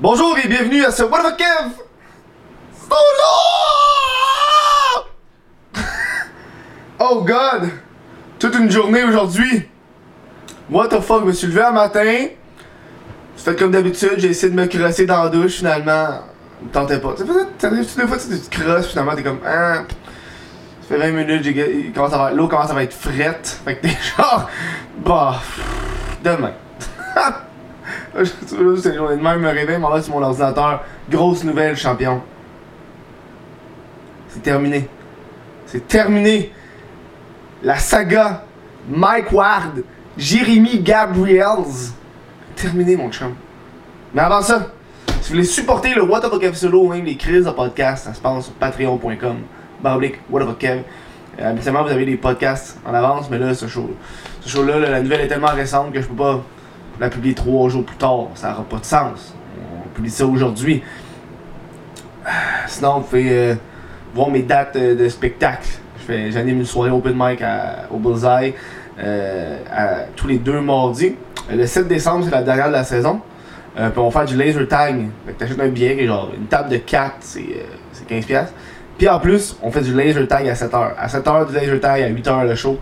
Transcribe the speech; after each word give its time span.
Bonjour 0.00 0.34
et 0.42 0.48
bienvenue 0.48 0.82
à 0.82 0.90
ce 0.90 1.02
What 1.02 1.30
the 1.30 1.36
Kev 1.36 1.72
Solo 2.88 2.96
Oh 6.98 7.22
god 7.22 7.68
Toute 8.38 8.54
une 8.54 8.70
journée 8.70 9.04
aujourd'hui 9.04 9.68
What 10.70 10.88
the 10.88 11.00
fuck, 11.00 11.20
je 11.20 11.26
me 11.26 11.32
suis 11.32 11.48
levé 11.48 11.62
un 11.62 11.72
matin 11.72 12.28
fait 13.36 13.58
comme 13.58 13.72
d'habitude, 13.72 14.14
j'ai 14.16 14.28
essayé 14.28 14.50
de 14.52 14.58
me 14.58 14.66
crosser 14.66 15.06
dans 15.06 15.24
la 15.24 15.28
douche 15.28 15.56
finalement. 15.56 16.20
Me 16.62 16.70
tentait 16.70 16.98
pas. 16.98 17.14
Tu 17.16 17.26
sais, 17.26 17.32
ça 17.58 17.66
arrive 17.68 17.96
des 17.96 18.06
fois, 18.06 18.16
tu 18.18 18.38
te 18.38 18.60
crosses 18.60 18.86
finalement, 18.86 19.14
t'es 19.14 19.22
comme 19.22 19.40
ah. 19.46 19.82
Ça 20.82 20.96
fait 20.96 20.98
20 20.98 21.10
minutes, 21.12 21.94
l'eau 22.34 22.48
commence 22.48 22.70
à 22.70 22.82
être 22.82 22.94
frette. 22.94 23.60
Fait 23.64 23.76
que 23.76 23.82
t'es 23.82 23.96
genre. 24.16 24.48
Bah. 25.04 25.40
Demain. 26.22 26.52
C'est 28.12 28.56
une 28.56 28.76
journée 28.94 29.16
de 29.16 29.22
même, 29.22 29.40
me 29.40 29.48
réveille, 29.48 29.78
m'en 29.78 30.00
sur 30.00 30.14
mon 30.14 30.22
ordinateur. 30.22 30.84
Grosse 31.08 31.44
nouvelle, 31.44 31.76
champion. 31.76 32.20
C'est 34.28 34.42
terminé. 34.42 34.88
C'est 35.66 35.86
terminé. 35.86 36.52
La 37.62 37.76
saga 37.76 38.44
Mike 38.88 39.30
Ward, 39.32 39.82
Jérémy 40.16 40.80
Gabriels. 40.80 41.92
Terminé, 42.56 42.96
mon 42.96 43.10
chum. 43.10 43.34
Mais 44.12 44.22
avant 44.22 44.42
ça, 44.42 44.68
si 45.20 45.28
vous 45.28 45.36
voulez 45.36 45.44
supporter 45.44 45.94
le 45.94 46.02
What 46.02 46.22
Fuck 46.22 46.40
Kev 46.40 46.54
Solo 46.54 46.84
ou 46.84 46.88
même 46.88 47.04
les 47.04 47.16
crises 47.16 47.44
de 47.44 47.50
podcast, 47.50 48.06
ça 48.06 48.14
se 48.14 48.20
passe 48.20 48.44
sur 48.44 48.54
patreon.com. 48.54 49.36
Baroblique 49.82 50.16
What 50.30 50.40
Fuck 50.46 50.58
Kev. 50.58 50.82
Euh, 51.38 51.50
habituellement, 51.50 51.84
vous 51.84 51.90
avez 51.90 52.06
des 52.06 52.16
podcasts 52.16 52.78
en 52.84 52.92
avance, 52.92 53.30
mais 53.30 53.38
là, 53.38 53.54
ce 53.54 53.66
show, 53.66 53.88
ce 54.40 54.48
show-là, 54.48 54.78
là, 54.78 54.90
la 54.90 55.00
nouvelle 55.00 55.20
est 55.20 55.28
tellement 55.28 55.48
récente 55.54 55.92
que 55.92 56.00
je 56.00 56.08
peux 56.08 56.16
pas 56.16 56.42
la 57.00 57.08
publier 57.08 57.34
trois 57.34 57.68
jours 57.68 57.84
plus 57.84 57.96
tard. 57.96 58.28
Ça 58.34 58.50
n'aura 58.50 58.62
pas 58.64 58.76
de 58.78 58.84
sens. 58.84 59.34
On 59.84 59.88
publie 59.94 60.10
ça 60.10 60.26
aujourd'hui. 60.26 60.82
Sinon, 62.66 62.98
vous 62.98 63.04
pouvez 63.04 63.30
euh, 63.30 63.54
voir 64.14 64.30
mes 64.30 64.42
dates 64.42 64.76
euh, 64.76 64.94
de 64.94 65.08
spectacle. 65.08 65.68
J'anime 66.08 66.58
une 66.58 66.64
soirée 66.66 66.90
open 66.90 67.14
mic 67.16 67.40
au 67.92 67.96
Bullseye 67.98 68.52
euh, 68.98 69.58
à- 69.72 70.04
tous 70.16 70.26
les 70.26 70.38
deux 70.38 70.60
mardis. 70.60 71.14
Le 71.52 71.66
7 71.66 71.86
décembre, 71.88 72.24
c'est 72.24 72.30
la 72.32 72.42
dernière 72.42 72.68
de 72.68 72.72
la 72.72 72.84
saison. 72.84 73.20
Puis 73.76 73.84
on 73.96 74.08
va 74.08 74.10
faire 74.10 74.24
du 74.28 74.36
laser 74.36 74.66
tag. 74.68 75.08
Fait 75.24 75.32
que 75.32 75.38
t'achètes 75.38 75.60
un 75.60 75.68
billet 75.68 75.96
qui 75.96 76.02
est 76.02 76.06
genre 76.06 76.30
une 76.36 76.46
table 76.46 76.68
de 76.68 76.76
4, 76.78 77.14
c'est 77.20 77.40
euh, 77.40 77.62
c'est 77.92 78.08
15$. 78.10 78.24
piastres. 78.26 78.52
Puis 78.98 79.08
en 79.08 79.18
plus, 79.20 79.56
on 79.62 79.70
fait 79.70 79.80
du 79.82 79.94
laser 79.94 80.26
tag 80.28 80.48
à 80.48 80.54
7h. 80.54 80.90
À 80.98 81.06
7h 81.06 81.46
du 81.48 81.54
laser 81.54 81.80
tag, 81.80 82.02
à 82.02 82.10
8h 82.10 82.46
le 82.48 82.54
show. 82.56 82.76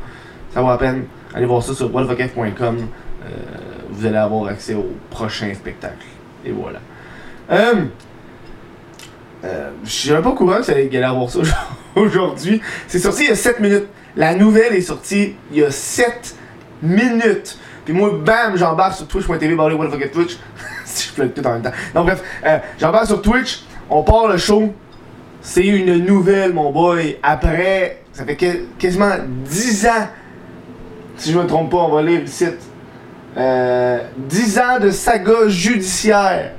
Ça 0.53 0.60
vaut 0.62 0.69
la 0.69 0.78
peine. 0.78 1.05
Allez 1.34 1.44
voir 1.47 1.62
ça 1.62 1.75
sur 1.75 1.94
whatthefkf.com. 1.94 2.78
Euh, 3.24 3.28
vous 3.91 4.06
allez 4.06 4.16
avoir 4.16 4.48
accès 4.48 4.74
au 4.74 4.86
prochain 5.11 5.52
spectacle. 5.55 6.06
Et 6.44 6.52
voilà. 6.52 6.78
Euh, 7.50 7.84
euh, 9.44 9.70
je 9.84 9.91
suis 9.91 10.10
pas 10.10 10.28
au 10.28 10.34
courant 10.34 10.60
que 10.60 10.70
allait 10.70 10.86
aller 10.86 11.02
avoir 11.02 11.30
ça 11.30 11.41
aujourd'hui. 11.97 12.60
C'est 12.86 12.98
sorti 12.98 13.25
il 13.25 13.28
y 13.28 13.33
a 13.33 13.36
7 13.36 13.60
minutes. 13.60 13.86
La 14.16 14.34
nouvelle 14.34 14.75
est 14.75 14.80
sortie 14.80 15.34
il 15.52 15.58
y 15.58 15.64
a 15.64 15.70
7 15.70 16.36
minutes. 16.83 17.58
Puis 17.84 17.94
moi, 17.94 18.10
bam, 18.22 18.56
j'embarque 18.56 18.94
sur 18.94 19.06
twitch.tv, 19.06 19.56
fuck 19.56 20.03
est 20.03 20.08
Twitch. 20.10 20.36
si 20.84 21.08
je 21.08 21.14
plug 21.14 21.32
tout 21.32 21.47
en 21.47 21.55
même 21.55 21.62
temps. 21.62 21.72
Non, 21.94 22.05
bref, 22.05 22.22
euh, 22.44 22.58
j'embarque 22.78 23.06
sur 23.06 23.22
Twitch, 23.22 23.62
on 23.88 24.03
part 24.03 24.28
le 24.28 24.36
show. 24.36 24.75
C'est 25.41 25.64
une 25.64 26.05
nouvelle, 26.05 26.53
mon 26.53 26.70
boy. 26.72 27.16
Après, 27.22 28.03
ça 28.12 28.25
fait 28.25 28.36
quasiment 28.78 29.14
10 29.44 29.86
ans. 29.86 30.08
Si 31.16 31.32
je 31.32 31.38
me 31.38 31.47
trompe 31.47 31.70
pas, 31.70 31.78
on 31.78 31.94
va 31.94 32.03
lire 32.03 32.20
le 32.20 32.27
site. 32.27 32.67
Euh, 33.39 34.00
10 34.17 34.58
ans 34.58 34.81
de 34.81 34.91
saga 34.91 35.47
judiciaire. 35.48 36.53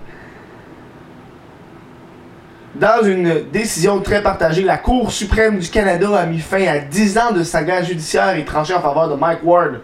Dans 2.76 3.04
une 3.04 3.50
décision 3.52 4.00
très 4.00 4.24
partagée, 4.24 4.64
la 4.64 4.78
Cour 4.78 5.12
suprême 5.12 5.60
du 5.60 5.70
Canada 5.70 6.18
a 6.18 6.26
mis 6.26 6.40
fin 6.40 6.66
à 6.68 6.80
10 6.80 7.18
ans 7.18 7.32
de 7.32 7.44
saga 7.44 7.84
judiciaire 7.84 8.36
et 8.38 8.46
tranché 8.46 8.74
en 8.74 8.80
faveur 8.80 9.10
de 9.10 9.16
Mike 9.16 9.40
Ward. 9.44 9.82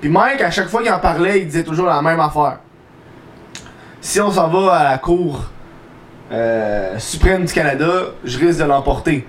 Puis 0.00 0.10
Mike, 0.10 0.40
à 0.40 0.50
chaque 0.50 0.68
fois 0.68 0.82
qu'il 0.82 0.90
en 0.90 0.98
parlait, 0.98 1.42
il 1.42 1.46
disait 1.46 1.62
toujours 1.62 1.86
la 1.86 2.02
même 2.02 2.18
affaire. 2.18 2.58
Si 4.00 4.20
on 4.20 4.32
s'en 4.32 4.48
va 4.48 4.74
à 4.74 4.84
la 4.90 4.98
Cour 4.98 5.44
euh, 6.32 6.98
suprême 6.98 7.44
du 7.44 7.52
Canada, 7.52 8.06
je 8.24 8.38
risque 8.40 8.58
de 8.58 8.64
l'emporter. 8.64 9.24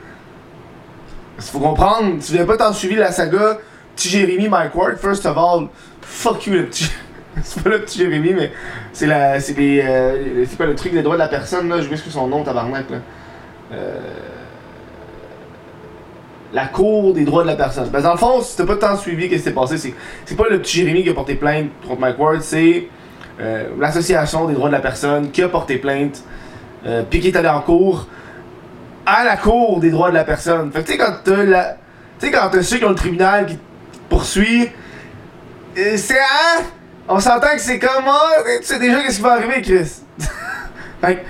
Il 1.38 1.44
faut 1.44 1.60
comprendre, 1.60 2.16
si 2.20 2.32
vous 2.32 2.38
n'avez 2.40 2.48
pas 2.48 2.58
tant 2.58 2.74
suivi 2.74 2.96
la 2.96 3.12
saga, 3.12 3.60
petit 3.96 4.10
Jérémy 4.10 4.50
Mike 4.50 4.76
Ward, 4.76 4.98
first 4.98 5.26
of 5.26 5.38
all, 5.38 5.68
fuck 6.02 6.46
you 6.46 6.54
le 6.54 6.66
petit. 6.66 6.90
c'est 7.44 7.64
pas 7.64 7.70
le 7.70 7.82
petit 7.82 8.00
Jérémy, 8.00 8.34
mais 8.34 8.52
c'est 8.94 9.08
la. 9.08 9.40
C'est 9.40 9.58
les. 9.58 9.82
euh, 9.82 10.46
c'est 10.48 10.58
quoi 10.58 10.66
le 10.66 10.76
truc 10.76 10.94
des 10.94 11.02
droits 11.02 11.16
de 11.16 11.20
la 11.20 11.28
personne 11.28 11.70
là, 11.70 11.82
je 11.82 11.90
m'excuse 11.90 12.14
son 12.14 12.28
nom, 12.28 12.44
tabarnak 12.44 12.90
là. 12.90 12.98
Euh, 13.74 14.00
la 16.54 16.68
cour 16.68 17.14
des 17.14 17.26
droits 17.26 17.44
de 17.44 17.48
la 17.48 17.56
personne. 17.56 17.90
Ben, 17.90 18.02
dans 18.02 18.14
le 18.14 18.18
fond, 18.18 18.42
si 18.42 18.56
t'as 18.56 18.66
pas 18.66 18.78
tant 18.78 18.96
suivi 18.96 19.28
qu'est-ce 19.28 19.44
qui 19.44 19.50
s'est 19.50 19.54
passé, 19.54 19.78
c'est, 19.78 19.94
c'est 20.26 20.36
pas 20.36 20.48
le 20.50 20.60
petit 20.60 20.78
Jérémy 20.78 21.04
qui 21.04 21.10
a 21.10 21.14
porté 21.14 21.36
plainte 21.36 21.70
contre 21.86 22.00
Mike 22.00 22.20
Ward, 22.20 22.42
c'est 22.42 22.88
euh, 23.42 23.70
l'association 23.78 24.46
des 24.46 24.54
droits 24.54 24.70
de 24.70 24.74
la 24.74 24.80
personne 24.80 25.32
qui 25.32 25.42
a 25.42 25.50
porté 25.50 25.78
plainte, 25.78 26.24
puis 27.10 27.20
qui 27.20 27.30
est 27.30 27.36
allé 27.36 27.50
en 27.50 27.62
cours 27.62 28.08
à 29.06 29.24
la 29.24 29.38
cour 29.38 29.80
des 29.80 29.90
droits 29.90 30.10
de 30.10 30.16
la 30.16 30.24
personne. 30.24 30.72
Fait 30.72 30.82
que 30.82 30.86
tu 30.86 30.92
sais, 30.94 30.98
quand 30.98 31.14
t'as 31.24 31.44
la. 31.44 31.78
Tu 32.20 32.28
sais, 32.28 32.32
quand 32.32 32.50
t'as 32.50 32.64
ceux 32.64 32.78
qui 32.78 32.86
ont 32.86 32.90
le 32.90 32.96
tribunal 32.96 33.46
qui 33.46 33.58
poursuit, 34.10 34.70
c'est 35.76 36.20
hein? 36.20 36.64
On 37.08 37.20
s'entend 37.20 37.54
que 37.54 37.62
c'est 37.62 37.80
comme. 37.80 38.06
ah, 38.08 38.32
tu 38.60 38.66
sais 38.66 38.80
déjà 38.80 39.02
qu'est-ce 39.02 39.18
qui 39.18 39.22
va 39.22 39.34
arriver, 39.34 39.62
Chris? 39.62 40.02
fait 41.02 41.16
que. 41.16 41.22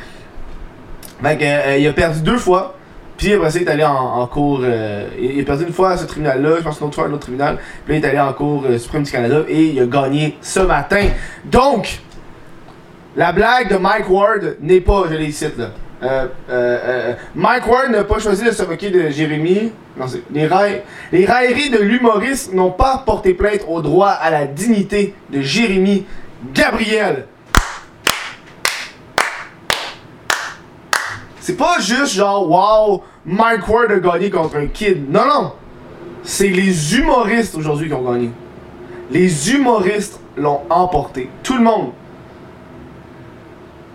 Fait 1.22 1.38
que, 1.38 1.44
euh, 1.44 1.78
il 1.78 1.88
a 1.88 1.94
perdu 1.94 2.22
deux 2.22 2.38
fois. 2.38 2.76
Puis 3.18 3.34
après 3.34 3.50
ça, 3.50 3.60
il 3.60 3.68
est 3.68 3.72
allé 3.72 3.84
en, 3.84 3.92
en 3.94 4.28
cours. 4.28 4.62
euh, 4.64 5.08
il 5.20 5.40
a 5.42 5.44
perdu 5.44 5.64
une 5.66 5.74
fois 5.74 5.92
à 5.92 5.98
ce 5.98 6.06
tribunal-là, 6.06 6.58
je 6.58 6.64
pense 6.64 6.80
une 6.80 6.88
autre 6.88 6.96
fois 6.96 7.06
à 7.06 7.08
un 7.08 7.12
autre 7.12 7.24
tribunal. 7.24 7.58
Puis 7.86 7.94
là, 7.94 8.00
il 8.00 8.06
est 8.06 8.10
allé 8.10 8.20
en 8.20 8.34
cours 8.34 8.66
euh, 8.70 8.78
suprême 8.78 9.04
du 9.04 9.12
Canada 9.12 9.42
et 9.48 9.64
il 9.68 9.80
a 9.82 9.86
gagné 9.86 10.38
ce 10.42 10.60
matin. 10.60 11.08
Donc, 11.46 12.00
la 13.16 13.32
blague 13.32 13.70
de 13.70 13.78
Mike 13.78 14.10
Ward 14.10 14.58
n'est 14.62 14.82
pas, 14.82 15.06
je 15.10 15.16
les 15.16 15.32
cite 15.32 15.58
là. 15.58 15.70
Euh, 16.04 16.28
euh, 16.50 16.80
euh, 16.84 17.14
Mike 17.36 17.68
Ward 17.68 17.90
n'a 17.90 18.04
pas 18.04 18.20
choisi 18.20 18.44
de 18.44 18.52
se 18.52 18.64
moquer 18.64 18.90
de 18.90 19.10
Jérémy. 19.10 19.72
Les, 20.32 20.50
les 21.12 21.26
railleries 21.26 21.70
de 21.70 21.78
l'humoriste 21.78 22.54
n'ont 22.54 22.72
pas 22.72 23.02
porté 23.06 23.34
plainte 23.34 23.66
au 23.68 23.82
droit 23.82 24.10
à 24.10 24.30
la 24.30 24.46
dignité 24.46 25.16
de 25.30 25.42
Jérémy 25.42 26.06
Gabriel. 26.54 27.28
C'est 31.40 31.58
pas 31.58 31.78
juste 31.80 32.14
genre, 32.14 32.50
wow, 32.50 33.04
Mike 33.26 33.68
Ward 33.68 33.92
a 33.92 34.00
gagné 34.00 34.30
contre 34.30 34.58
un 34.58 34.68
kid. 34.68 35.10
Non, 35.10 35.26
non. 35.26 35.54
C'est 36.24 36.50
les 36.50 36.98
humoristes 36.98 37.56
aujourd'hui 37.56 37.88
qui 37.88 37.94
ont 37.94 38.12
gagné. 38.12 38.32
Les 39.12 39.52
humoristes 39.52 40.20
l'ont 40.36 40.62
emporté. 40.70 41.30
Tout 41.44 41.58
le 41.58 41.64
monde. 41.64 41.92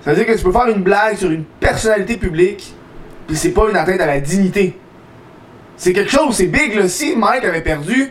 Ça 0.05 0.11
veut 0.11 0.17
dire 0.17 0.27
que 0.27 0.37
tu 0.37 0.45
peux 0.45 0.53
faire 0.53 0.69
une 0.69 0.83
blague 0.83 1.17
sur 1.17 1.31
une 1.31 1.45
personnalité 1.45 2.17
publique, 2.17 2.75
puis 3.27 3.37
c'est 3.37 3.51
pas 3.51 3.69
une 3.69 3.77
atteinte 3.77 4.01
à 4.01 4.07
la 4.07 4.21
dignité. 4.21 4.79
C'est 5.77 5.93
quelque 5.93 6.11
chose, 6.11 6.37
c'est 6.37 6.47
big 6.47 6.75
là. 6.75 6.89
Si 6.89 7.17
Mike 7.17 7.45
avait 7.45 7.63
perdu, 7.63 8.11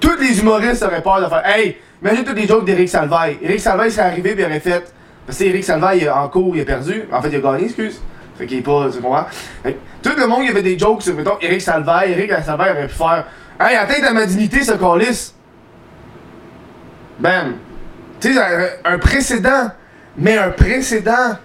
tous 0.00 0.16
les 0.20 0.40
humoristes 0.40 0.82
auraient 0.82 1.02
peur 1.02 1.20
de 1.20 1.26
faire 1.26 1.42
Hey, 1.44 1.76
imagine 2.00 2.24
tous 2.24 2.34
les 2.34 2.46
jokes 2.46 2.64
d'Éric 2.64 2.88
Salvaille. 2.88 3.38
Éric 3.42 3.60
Salvaille 3.60 3.90
serait 3.90 4.06
arrivé 4.06 4.34
il 4.38 4.44
aurait 4.44 4.60
fait. 4.60 4.92
Parce 5.26 5.38
que 5.38 5.44
Éric 5.44 5.64
Salvaille 5.64 6.08
en 6.08 6.28
cours, 6.28 6.54
il 6.56 6.62
a 6.62 6.64
perdu. 6.64 7.02
En 7.12 7.20
fait, 7.20 7.28
il 7.28 7.36
a 7.36 7.40
gagné, 7.40 7.64
excuse. 7.64 8.00
Fait 8.36 8.46
qu'il 8.46 8.58
est 8.58 8.62
pas. 8.62 8.88
Tu 8.92 9.00
comprends? 9.00 9.26
Fait 9.62 9.76
tout 10.02 10.12
le 10.16 10.26
monde, 10.26 10.42
il 10.44 10.50
avait 10.50 10.62
des 10.62 10.78
jokes 10.78 11.02
sur, 11.02 11.14
mettons, 11.14 11.38
Éric 11.40 11.60
Salvaille. 11.60 12.12
Éric 12.12 12.32
Salvaille 12.44 12.70
aurait 12.70 12.86
pu 12.86 12.94
faire 12.94 13.24
Hey, 13.60 13.76
atteinte 13.76 14.04
à 14.04 14.12
ma 14.12 14.24
dignité, 14.24 14.62
ce 14.62 14.72
calice. 14.72 15.34
Bam. 17.18 17.54
Tu 18.20 18.32
sais, 18.32 18.40
un 18.84 18.98
précédent. 18.98 19.72
Mais 20.18 20.36
un 20.36 20.50
précédent 20.50 21.36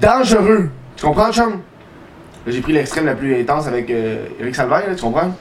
dangereux. 0.00 0.68
Tu 0.96 1.06
comprends, 1.06 1.30
chum? 1.30 1.60
J'ai 2.46 2.60
pris 2.60 2.72
l'extrême 2.72 3.06
la 3.06 3.14
plus 3.14 3.40
intense 3.40 3.66
avec 3.68 3.88
euh, 3.90 4.26
Eric 4.40 4.54
Salvaille, 4.54 4.88
là, 4.88 4.94
tu 4.94 5.02
comprends? 5.02 5.32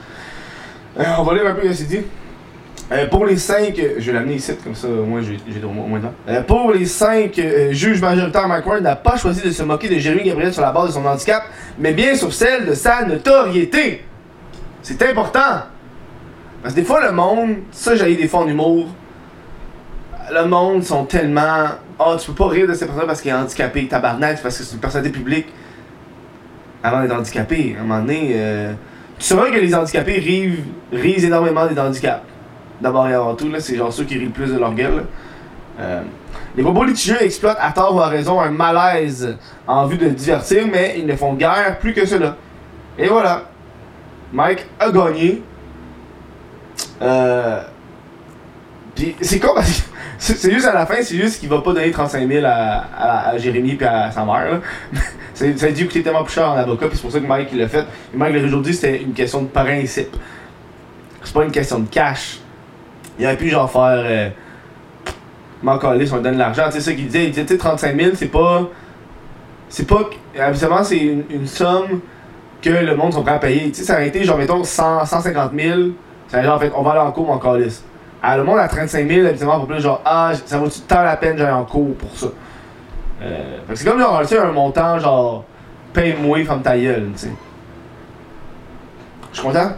Euh, 0.99 1.03
on 1.17 1.23
va 1.23 1.33
lire 1.33 1.47
un 1.47 1.53
peu 1.53 1.71
ce 1.73 1.77
qu'il 1.79 1.87
dit. 1.87 2.05
Euh, 2.91 3.07
pour 3.07 3.25
les 3.25 3.37
cinq, 3.37 3.81
je 3.97 4.05
vais 4.05 4.13
l'amener 4.13 4.35
ici, 4.35 4.55
comme 4.63 4.75
ça, 4.75 4.87
au 4.87 5.05
moins 5.05 5.21
j'ai 5.21 5.63
au 5.63 5.69
moins 5.69 5.99
de 5.99 6.05
temps. 6.05 6.43
Pour 6.47 6.71
les 6.71 6.85
cinq 6.85 7.41
juges 7.71 8.01
majoritaires, 8.01 8.47
Mike 8.47 8.65
Ward 8.65 8.83
n'a 8.83 8.95
pas 8.95 9.17
choisi 9.17 9.41
de 9.41 9.51
se 9.51 9.63
moquer 9.63 9.89
de 9.89 9.97
Jérémy 9.97 10.23
Gabriel 10.23 10.53
sur 10.53 10.61
la 10.61 10.71
base 10.71 10.89
de 10.89 10.93
son 10.93 11.05
handicap, 11.05 11.43
mais 11.79 11.93
bien 11.93 12.15
sur 12.15 12.31
celle 12.31 12.67
de 12.67 12.75
sa 12.75 13.03
notoriété. 13.03 14.05
C'est 14.83 15.01
important. 15.01 15.63
Parce 16.61 16.75
que 16.75 16.79
des 16.79 16.85
fois, 16.85 17.03
le 17.03 17.11
monde, 17.11 17.55
ça 17.71 17.95
j'ai 17.95 18.15
des 18.15 18.27
fois 18.27 18.41
en 18.41 18.47
humour, 18.47 18.87
le 20.31 20.45
monde 20.45 20.83
sont 20.83 21.05
tellement. 21.05 21.69
Oh, 21.97 22.15
tu 22.19 22.27
peux 22.31 22.43
pas 22.43 22.49
rire 22.49 22.67
de 22.67 22.73
cette 22.73 22.89
personne 22.89 23.07
parce 23.07 23.21
qu'il 23.21 23.31
est 23.31 23.35
handicapé. 23.35 23.87
Tabarnak, 23.87 24.41
parce 24.41 24.57
que 24.57 24.63
c'est 24.63 24.73
une 24.73 24.81
personnalité 24.81 25.17
publique. 25.17 25.47
Avant 26.83 27.01
d'être 27.01 27.15
handicapé, 27.17 27.75
à 27.77 27.81
un 27.81 27.83
moment 27.83 28.01
donné, 28.01 28.31
euh, 28.33 28.73
tu 29.17 29.25
sauras 29.25 29.49
que 29.49 29.55
les 29.57 29.73
handicapés 29.73 30.19
rient, 30.19 30.63
rient 30.91 31.25
énormément 31.25 31.65
des 31.65 31.79
handicaps. 31.79 32.21
D'abord 32.81 33.07
et 33.07 33.13
avant 33.13 33.33
tout, 33.35 33.49
là, 33.49 33.59
c'est 33.59 33.75
genre 33.77 33.93
ceux 33.93 34.03
qui 34.03 34.17
rient 34.17 34.25
le 34.25 34.31
plus 34.31 34.51
de 34.51 34.59
leur 34.59 34.73
gueule. 34.73 35.05
Euh, 35.79 36.01
Les 36.55 36.63
propos 36.63 36.83
litigieux 36.83 37.21
exploitent 37.21 37.57
à 37.59 37.71
tort 37.71 37.95
ou 37.95 38.01
à 38.01 38.07
raison 38.07 38.39
un 38.39 38.51
malaise 38.51 39.37
en 39.67 39.87
vue 39.87 39.97
de 39.97 40.09
divertir, 40.09 40.65
mais 40.71 40.95
ils 40.97 41.05
ne 41.05 41.15
font 41.15 41.33
guère 41.33 41.79
plus 41.79 41.93
que 41.93 42.05
cela. 42.05 42.35
Et 42.97 43.07
voilà. 43.07 43.43
Mike 44.31 44.65
a 44.79 44.91
gagné. 44.91 45.41
Euh. 47.01 47.61
Puis 48.95 49.15
c'est 49.21 49.39
con 49.39 49.49
parce 49.55 49.81
que 49.81 49.94
c'est 50.17 50.51
juste 50.51 50.65
à 50.65 50.73
la 50.73 50.85
fin, 50.85 50.95
c'est 51.01 51.15
juste 51.15 51.39
qu'il 51.39 51.49
va 51.49 51.61
pas 51.61 51.73
donner 51.73 51.91
35 51.91 52.27
000 52.27 52.45
à, 52.45 53.29
à, 53.29 53.37
Jérémy 53.37 53.75
puis 53.75 53.85
à 53.85 54.11
sa 54.11 54.23
mère. 54.25 54.61
Ça, 55.33 55.45
a 55.45 55.71
dû 55.71 55.85
coûter 55.85 56.01
tellement 56.01 56.23
plus 56.23 56.33
cher 56.33 56.49
en 56.49 56.55
avocat, 56.55 56.87
puis 56.87 56.95
c'est 56.95 57.01
pour 57.01 57.11
ça 57.11 57.19
que 57.19 57.27
Mike 57.27 57.49
l'a 57.51 57.67
fait. 57.67 57.85
Et 58.13 58.17
Mike 58.17 58.41
aujourd'hui, 58.45 58.73
c'était 58.73 59.01
une 59.01 59.11
question 59.11 59.41
de 59.41 59.47
principe. 59.47 60.15
C'est 61.21 61.33
pas 61.33 61.43
une 61.43 61.51
question 61.51 61.79
de 61.79 61.89
cash. 61.89 62.39
Il 63.19 63.25
aurait 63.25 63.35
pu 63.35 63.49
genre 63.49 63.69
faire. 63.69 64.03
Euh, 64.05 64.29
on 65.61 66.21
donne 66.21 66.37
l'argent. 66.37 66.67
C'est 66.71 66.79
ça 66.79 66.93
qu'il 66.93 67.07
disait. 67.07 67.25
Il 67.25 67.31
disait, 67.31 67.57
35 67.57 67.99
000, 67.99 68.11
c'est 68.15 68.27
pas. 68.27 68.69
C'est 69.67 69.85
pas. 69.85 70.09
Habituellement, 70.39 70.85
c'est 70.85 70.99
une, 70.99 71.47
somme 71.47 71.99
que 72.61 72.69
le 72.69 72.95
monde 72.95 73.11
sont 73.11 73.23
prêts 73.23 73.35
à 73.35 73.39
payer. 73.39 73.71
Tu 73.71 73.75
sais, 73.75 73.83
ça 73.83 73.95
aurait 73.95 74.07
été 74.07 74.23
genre, 74.23 74.37
mettons, 74.37 74.63
100, 74.63 75.05
150 75.05 75.51
000. 75.53 75.79
Ça 76.29 76.37
aurait 76.37 76.45
genre, 76.45 76.55
en 76.55 76.59
fait, 76.59 76.71
on 76.75 76.81
va 76.81 76.91
aller 76.91 77.01
en 77.01 77.11
cours, 77.11 77.27
mon. 77.27 77.41
À 78.27 78.37
le 78.37 78.43
monde 78.43 78.57
à 78.57 78.67
35 78.67 79.07
000, 79.07 79.27
habituellement, 79.27 79.59
pour 79.59 79.67
plus 79.67 79.79
genre, 79.81 80.01
ah, 80.03 80.31
ça 80.47 80.57
vaut-tu 80.57 80.79
tant 80.81 81.03
la 81.03 81.15
peine 81.15 81.35
d'aller 81.35 81.51
en 81.51 81.63
cours 81.63 81.93
pour 81.93 82.09
ça? 82.17 82.25
Euh, 83.21 83.59
c'est 83.75 83.87
comme 83.87 83.99
genre, 83.99 84.19
un 84.19 84.51
montant 84.51 84.97
genre, 84.97 85.45
paye-moi, 85.93 86.43
femme 86.43 86.63
ta 86.63 86.73
tu 86.75 86.87
sais. 87.17 87.29
Je 89.31 89.37
suis 89.37 89.47
content. 89.47 89.73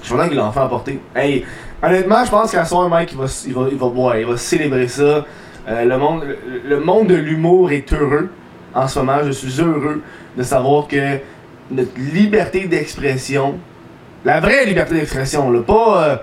Je 0.00 0.06
suis 0.06 0.14
content 0.14 0.28
qu'il 0.28 0.36
l'en 0.36 0.52
fait 0.52 0.60
apporter. 0.60 1.00
Hey, 1.16 1.44
honnêtement, 1.82 2.24
je 2.24 2.30
pense 2.30 2.52
qu'à 2.52 2.64
soir, 2.64 2.88
Mike, 2.88 3.10
il 3.10 3.18
va, 3.18 3.24
il 3.46 3.52
va, 3.52 3.66
il 3.72 3.76
va, 3.76 4.20
il 4.20 4.26
va 4.26 4.36
célébrer 4.36 4.86
ça. 4.86 5.26
Euh, 5.68 5.84
le, 5.84 5.98
monde, 5.98 6.24
le, 6.64 6.78
monde 6.78 7.08
de 7.08 7.16
l'humour 7.16 7.72
est 7.72 7.92
heureux 7.92 8.30
en 8.72 8.86
ce 8.86 9.00
moment. 9.00 9.18
Je 9.24 9.32
suis 9.32 9.60
heureux 9.60 10.00
de 10.36 10.42
savoir 10.44 10.86
que 10.86 11.18
notre 11.72 11.98
liberté 11.98 12.68
d'expression, 12.68 13.58
la 14.24 14.38
vraie 14.38 14.64
liberté 14.64 14.94
d'expression, 14.94 15.50
là, 15.50 15.60
pas 15.60 16.04
euh, 16.04 16.16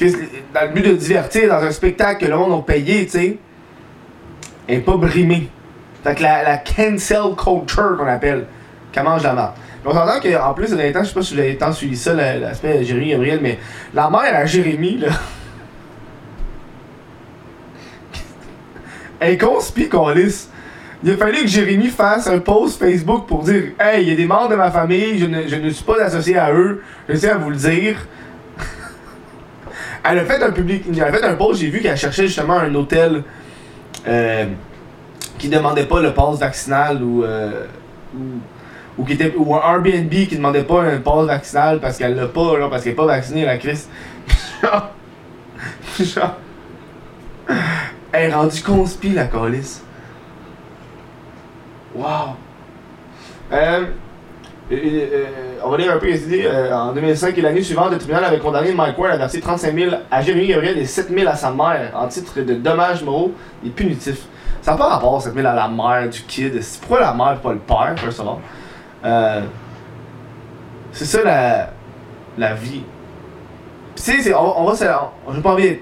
dans 0.00 0.62
le 0.62 0.72
but 0.72 0.86
de 0.86 0.94
divertir 0.94 1.48
dans 1.48 1.64
un 1.64 1.70
spectacle 1.70 2.24
que 2.24 2.30
le 2.30 2.36
monde 2.36 2.60
a 2.60 2.62
payé, 2.62 3.04
tu 3.04 3.12
sais, 3.12 3.38
est 4.68 4.78
pas 4.78 4.96
brimée. 4.96 5.48
Fait 6.02 6.14
que 6.14 6.22
la, 6.22 6.42
la 6.42 6.58
cancel 6.58 7.34
culture 7.36 7.96
qu'on 7.98 8.06
appelle, 8.06 8.46
qu'elle 8.90 9.04
mange 9.04 9.22
la 9.22 9.32
marque. 9.32 9.56
On 9.84 9.92
s'entend 9.92 10.20
qu'en 10.20 10.54
plus, 10.54 10.70
dans 10.70 10.92
temps, 10.92 11.02
je 11.02 11.08
sais 11.08 11.14
pas 11.14 11.22
si 11.22 11.34
vous 11.34 11.40
avez 11.40 11.56
tant 11.56 11.72
suivi 11.72 11.96
ça, 11.96 12.14
l'aspect 12.14 12.84
Jérémy 12.84 13.10
Gabriel, 13.10 13.40
mais 13.42 13.58
la 13.92 14.08
mère 14.10 14.34
à 14.34 14.46
Jérémy, 14.46 14.98
là. 14.98 15.08
Elle 19.20 19.38
conspire 19.38 19.88
qu'on 19.88 20.10
lisse. 20.10 20.48
Il 21.04 21.10
a 21.10 21.16
fallu 21.16 21.42
que 21.42 21.48
Jérémy 21.48 21.88
fasse 21.88 22.28
un 22.28 22.38
post 22.38 22.78
Facebook 22.78 23.26
pour 23.26 23.42
dire 23.42 23.72
Hey, 23.80 24.04
il 24.04 24.08
y 24.08 24.12
a 24.12 24.14
des 24.14 24.26
membres 24.26 24.50
de 24.50 24.54
ma 24.54 24.70
famille, 24.70 25.18
je 25.18 25.26
ne, 25.26 25.48
je 25.48 25.56
ne 25.56 25.70
suis 25.70 25.84
pas 25.84 26.00
associé 26.00 26.38
à 26.38 26.52
eux, 26.52 26.80
je 27.08 27.16
tiens 27.16 27.34
à 27.34 27.38
vous 27.38 27.50
le 27.50 27.56
dire. 27.56 27.96
Elle 30.04 30.18
a 30.18 30.24
fait 30.24 30.42
un 30.42 30.50
public, 30.50 30.84
elle 30.88 31.02
a 31.02 31.12
fait 31.12 31.24
un 31.24 31.34
post, 31.34 31.60
j'ai 31.60 31.70
vu 31.70 31.80
qu'elle 31.80 31.96
cherchait 31.96 32.26
justement 32.26 32.58
un 32.58 32.74
hôtel 32.74 33.22
euh, 34.06 34.46
qui 35.38 35.48
demandait 35.48 35.86
pas 35.86 36.00
le 36.00 36.12
pass 36.12 36.38
vaccinal 36.38 37.02
ou, 37.02 37.24
euh, 37.24 37.66
ou 38.98 39.04
qui 39.04 39.12
était, 39.12 39.32
ou 39.36 39.54
un 39.54 39.60
Airbnb 39.60 40.10
qui 40.10 40.36
demandait 40.36 40.64
pas 40.64 40.82
un 40.82 40.98
passe 40.98 41.26
vaccinal 41.26 41.80
parce 41.80 41.98
qu'elle 41.98 42.16
l'a 42.16 42.26
pas, 42.26 42.58
là, 42.58 42.68
parce 42.68 42.82
qu'elle 42.82 42.92
est 42.92 42.96
pas 42.96 43.06
vaccinée, 43.06 43.44
la 43.44 43.58
Chris. 43.58 43.86
genre. 44.62 44.90
genre. 46.00 46.36
Elle 48.12 48.30
est 48.30 48.34
rendue 48.34 48.62
conspi, 48.62 49.10
la 49.10 49.24
calice. 49.24 49.82
Wow. 51.94 52.36
Euh, 53.52 53.86
on 54.70 55.70
va 55.70 55.76
lire 55.76 55.92
un 55.92 55.98
peu 55.98 56.06
les 56.06 56.24
idées. 56.24 56.48
en 56.72 56.92
2005 56.92 57.36
et 57.36 57.40
l'année 57.40 57.62
suivante, 57.62 57.92
le 57.92 57.98
tribunal 57.98 58.24
avait 58.24 58.38
condamné 58.38 58.72
Mike 58.72 58.98
Ward 58.98 59.14
à 59.14 59.16
verser 59.16 59.40
35 59.40 59.74
000 59.74 59.94
à 60.10 60.22
Jérémy 60.22 60.46
Gabriel 60.48 60.78
et 60.78 60.86
7 60.86 61.08
000 61.10 61.28
à 61.28 61.34
sa 61.34 61.50
mère 61.50 61.92
en 61.94 62.08
titre 62.08 62.40
de 62.40 62.54
dommages 62.54 63.02
moraux 63.02 63.32
et 63.64 63.70
punitifs. 63.70 64.26
Ça 64.62 64.72
n'a 64.72 64.78
pas 64.78 64.88
rapport 64.88 65.20
7 65.20 65.34
000 65.34 65.46
à 65.46 65.54
la 65.54 65.68
mère 65.68 66.08
du 66.08 66.22
kid. 66.22 66.58
Pourquoi 66.80 67.00
la 67.00 67.12
mère 67.12 67.38
pas 67.40 67.52
le 67.52 67.58
père, 67.58 67.94
first 67.96 68.20
of 68.20 68.28
all? 68.28 68.36
Euh, 69.04 69.42
c'est 70.92 71.04
ça 71.04 71.22
la, 71.24 71.70
la 72.38 72.54
vie. 72.54 72.82
Tu 73.96 74.02
sais, 74.02 74.34
on, 74.34 74.64
va 74.64 74.74
se. 74.74 74.84
J'ai 75.34 75.40
pas 75.40 75.52
envie. 75.52 75.78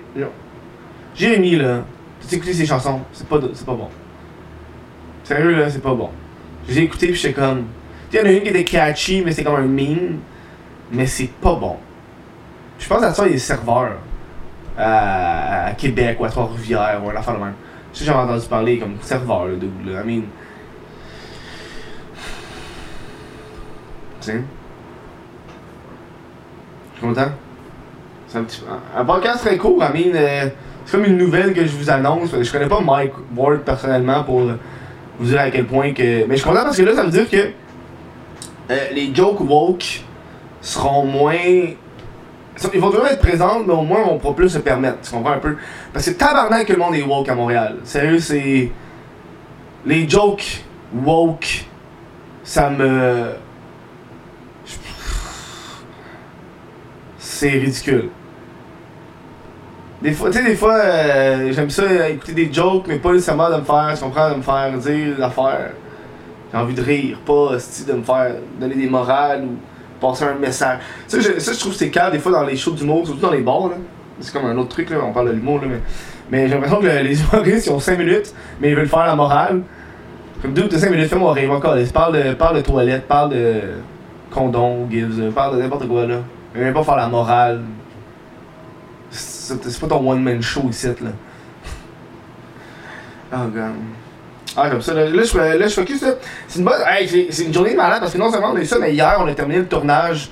Jérémy, 1.15 1.57
là, 1.57 1.81
tu 2.27 2.35
écouté 2.35 2.53
ses 2.53 2.67
chansons, 2.67 3.01
c'est 3.13 3.27
pas, 3.27 3.39
pas 3.39 3.73
bon. 3.73 3.89
Sérieux, 5.25 5.57
là, 5.57 5.71
c'est 5.71 5.83
pas 5.83 5.95
bon. 5.95 6.11
Je 6.67 6.75
les 6.75 6.81
ai 6.81 6.83
écoutées, 6.85 7.09
puis 7.09 7.17
j'étais 7.17 7.35
comme. 7.35 7.65
Il 8.13 8.19
y 8.19 8.23
en 8.23 8.25
a 8.25 8.31
une 8.31 8.43
qui 8.43 8.49
était 8.49 8.65
catchy, 8.65 9.23
mais 9.25 9.33
c'est 9.33 9.45
comme 9.45 9.57
un 9.57 9.67
meme. 9.67 10.19
Mais 10.93 11.07
c'est 11.07 11.31
pas 11.41 11.55
bon. 11.55 11.77
Je 12.79 12.89
pense 12.89 13.03
à 13.03 13.15
ça, 13.15 13.27
il 13.27 13.35
est 13.35 13.39
serveur. 13.39 13.93
À, 14.77 15.73
Québec 15.77 16.17
ou 16.21 16.25
à 16.25 16.29
Trois-Rivières 16.29 17.01
ou 17.05 17.11
à 17.11 17.13
la 17.13 17.23
fin 17.23 17.35
de 17.35 17.39
même. 17.39 17.55
Je 17.93 17.99
sais, 17.99 18.05
j'avais 18.05 18.19
entendu 18.19 18.47
parler 18.47 18.79
comme 18.79 18.97
serveur, 19.03 19.47
là, 19.47 19.55
de 19.57 19.93
là. 19.93 20.03
I 20.03 20.07
mean. 20.07 20.23
Je 24.21 24.33
suis 24.33 24.43
content. 27.01 27.31
C'est 28.27 28.39
un 28.39 28.43
petit 28.45 28.63
un, 28.97 29.05
podcast 29.05 29.41
très 29.41 29.57
court, 29.57 29.83
I 29.83 29.93
mean, 29.93 30.15
euh, 30.15 30.49
c'est 30.85 30.97
comme 30.97 31.07
une 31.07 31.17
nouvelle 31.17 31.53
que 31.53 31.65
je 31.65 31.77
vous 31.77 31.91
annonce. 31.91 32.31
Je 32.41 32.53
connais 32.53 32.69
pas 32.69 32.81
Mike 32.81 33.13
Ward 33.35 33.61
personnellement 33.61 34.23
pour 34.25 34.43
vous 35.19 35.27
dire 35.27 35.41
à 35.41 35.51
quel 35.51 35.67
point 35.67 35.93
que. 35.93 36.27
Mais 36.27 36.37
je 36.37 36.43
suis 36.43 36.49
content 36.49 36.63
parce 36.63 36.77
que 36.77 36.83
là, 36.83 36.95
ça 36.95 37.03
veut 37.03 37.11
dire 37.11 37.29
que 37.29 37.51
euh, 38.71 38.91
les 38.93 39.15
jokes 39.15 39.41
woke 39.41 40.03
seront 40.61 41.05
moins. 41.05 41.35
Ils 42.75 42.81
vont 42.81 42.91
toujours 42.91 43.07
être 43.07 43.21
présents, 43.21 43.61
mais 43.67 43.73
au 43.73 43.83
moins 43.83 44.05
on 44.09 44.19
pourra 44.19 44.37
plus 44.37 44.51
se 44.51 44.59
permettre. 44.59 45.01
Tu 45.03 45.11
comprends 45.11 45.33
un 45.33 45.39
peu? 45.39 45.57
Parce 45.93 46.07
que 46.07 46.11
tabarnak 46.11 46.67
que 46.67 46.73
le 46.73 46.79
monde 46.79 46.95
est 46.95 47.03
woke 47.03 47.29
à 47.29 47.35
Montréal. 47.35 47.77
Sérieux, 47.85 48.19
c'est. 48.19 48.71
Les 49.87 50.09
jokes 50.09 50.65
woke, 50.93 51.65
ça 52.45 52.69
me 52.69 53.33
c'est 57.41 57.49
ridicule. 57.49 58.11
Des 60.03 60.13
fois, 60.13 60.31
tu 60.31 60.39
sais, 60.39 60.45
des 60.45 60.57
fois, 60.57 60.75
euh, 60.75 61.53
j'aime 61.53 61.71
ça 61.71 62.09
écouter 62.11 62.33
des 62.33 62.53
jokes, 62.53 62.85
mais 62.87 62.99
pas 62.99 63.13
nécessairement 63.13 63.49
de 63.49 63.57
me 63.57 63.65
faire, 63.65 63.95
tu 63.95 64.05
comprends, 64.05 64.31
de 64.31 64.37
me 64.37 64.43
faire 64.43 64.73
dire 64.77 65.17
des 65.17 65.23
affaires. 65.23 65.73
J'ai 66.53 66.59
envie 66.59 66.75
de 66.75 66.83
rire, 66.83 67.19
pas 67.25 67.53
de 67.87 67.93
me 67.93 68.03
faire 68.03 68.35
donner 68.61 68.75
des 68.75 68.89
morales 68.89 69.45
ou 69.45 69.57
passer 70.01 70.25
un 70.25 70.35
message. 70.35 70.79
Ça, 71.07 71.21
je, 71.21 71.39
je 71.39 71.59
trouve 71.59 71.73
que 71.73 71.79
c'est 71.79 71.91
calme 71.91 72.13
des 72.13 72.19
fois 72.19 72.33
dans 72.33 72.45
les 72.45 72.57
shows 72.57 72.73
d'humour, 72.73 73.07
surtout 73.07 73.21
dans 73.21 73.31
les 73.31 73.43
bars. 73.43 73.69
Là. 73.69 73.77
C'est 74.21 74.33
comme 74.33 74.47
un 74.47 74.57
autre 74.59 74.71
truc, 74.71 74.91
là, 74.91 74.99
on 75.03 75.13
parle 75.13 75.29
de 75.29 75.33
l'humour, 75.33 75.61
là, 75.61 75.69
mais, 75.69 75.81
mais 76.31 76.49
j'ai 76.49 76.55
l'impression 76.55 76.81
que 76.81 76.87
les 76.87 77.21
humoristes, 77.33 77.67
ils 77.67 77.73
ont 77.73 77.79
5 77.79 77.99
minutes, 77.99 78.35
mais 78.61 78.71
ils 78.71 78.77
veulent 78.77 78.89
faire 78.89 79.07
la 79.07 79.17
morale. 79.17 79.63
Comme 80.43 80.53
2 80.55 80.65
ou 80.65 80.71
5 80.71 80.91
minutes, 80.91 81.09
fais-moi 81.09 81.33
rire 81.33 81.53
encore. 81.53 81.77
Parle 81.93 82.23
de, 82.23 82.35
parle 82.35 82.57
de 82.57 82.63
toilette, 82.63 83.07
parle 83.07 83.31
de 83.31 83.61
condom, 84.31 84.89
gives, 84.91 85.31
parle 85.33 85.57
de 85.57 85.63
n'importe 85.63 85.87
quoi, 85.87 86.07
là. 86.07 86.17
Mais 86.55 86.63
même 86.63 86.75
pas 86.75 86.83
faire 86.83 86.97
la 86.97 87.09
morale. 87.09 87.63
C'est 89.11 89.81
pas 89.81 89.87
ton 89.87 90.11
one-man 90.11 90.43
show 90.43 90.67
ici, 90.69 90.87
là. 90.87 91.11
Oh 93.33 93.47
god. 93.55 93.75
Ah, 94.57 94.69
comme 94.69 94.83
ça, 94.83 94.95
là, 94.95 95.09
là, 95.09 95.23
je, 95.23 95.75
focus, 95.75 96.03
là. 96.03 96.15
C'est 96.49 96.59
une 96.59 96.65
bonne. 96.65 96.81
Hey, 96.87 97.29
c'est 97.31 97.45
une 97.45 97.55
journée 97.55 97.73
de 97.73 97.77
malade 97.77 98.01
parce 98.01 98.13
que 98.13 98.19
non 98.19 98.31
seulement 98.31 98.51
on 98.51 98.57
a 98.57 98.61
eu 98.61 98.67
ça, 98.67 98.79
mais 98.81 98.93
hier, 98.93 99.17
on 99.21 99.27
a 99.27 99.35
terminé 99.35 99.61
le 99.61 99.67
tournage 99.67 100.31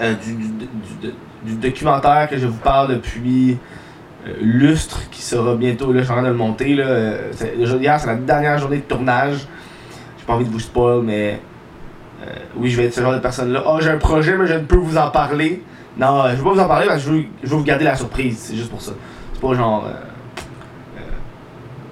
euh, 0.00 0.14
du, 0.14 0.34
du, 0.34 0.68
du, 1.44 1.54
documentaire 1.54 2.28
que 2.28 2.36
je 2.36 2.46
vous 2.46 2.58
parle 2.58 2.88
depuis 2.88 3.56
euh, 4.26 4.32
Lustre, 4.40 5.08
qui 5.10 5.22
sera 5.22 5.54
bientôt, 5.54 5.92
là, 5.92 6.00
je 6.00 6.04
suis 6.04 6.12
en 6.12 6.16
train 6.16 6.24
de 6.24 6.28
le 6.28 6.34
monter, 6.34 6.74
là. 6.74 6.86
Euh, 6.86 7.32
hier, 7.80 8.00
c'est 8.00 8.08
la 8.08 8.16
dernière 8.16 8.58
journée 8.58 8.78
de 8.78 8.82
tournage. 8.82 9.46
J'ai 10.18 10.26
pas 10.26 10.34
envie 10.34 10.44
de 10.44 10.50
vous 10.50 10.60
spoil, 10.60 11.02
mais 11.02 11.40
oui, 12.56 12.70
je 12.70 12.76
vais 12.76 12.86
être 12.86 12.94
ce 12.94 13.00
genre 13.00 13.12
de 13.12 13.20
personne-là. 13.20 13.62
Oh, 13.66 13.78
j'ai 13.80 13.90
un 13.90 13.98
projet, 13.98 14.36
mais 14.36 14.48
je 14.48 14.54
ne 14.54 14.64
peux 14.64 14.76
vous 14.76 14.98
en 14.98 15.10
parler. 15.10 15.62
Non, 15.96 16.24
je 16.30 16.34
veux 16.34 16.42
pas 16.42 16.52
vous 16.54 16.60
en 16.60 16.66
parler 16.66 16.86
parce 16.88 17.04
que 17.04 17.06
je 17.06 17.12
veux, 17.12 17.24
je 17.44 17.48
veux 17.48 17.56
vous 17.56 17.64
garder 17.64 17.84
la 17.84 17.94
surprise. 17.94 18.36
C'est 18.38 18.56
juste 18.56 18.70
pour 18.70 18.82
ça. 18.82 18.92
C'est 19.32 19.40
pas 19.40 19.54
genre. 19.54 19.86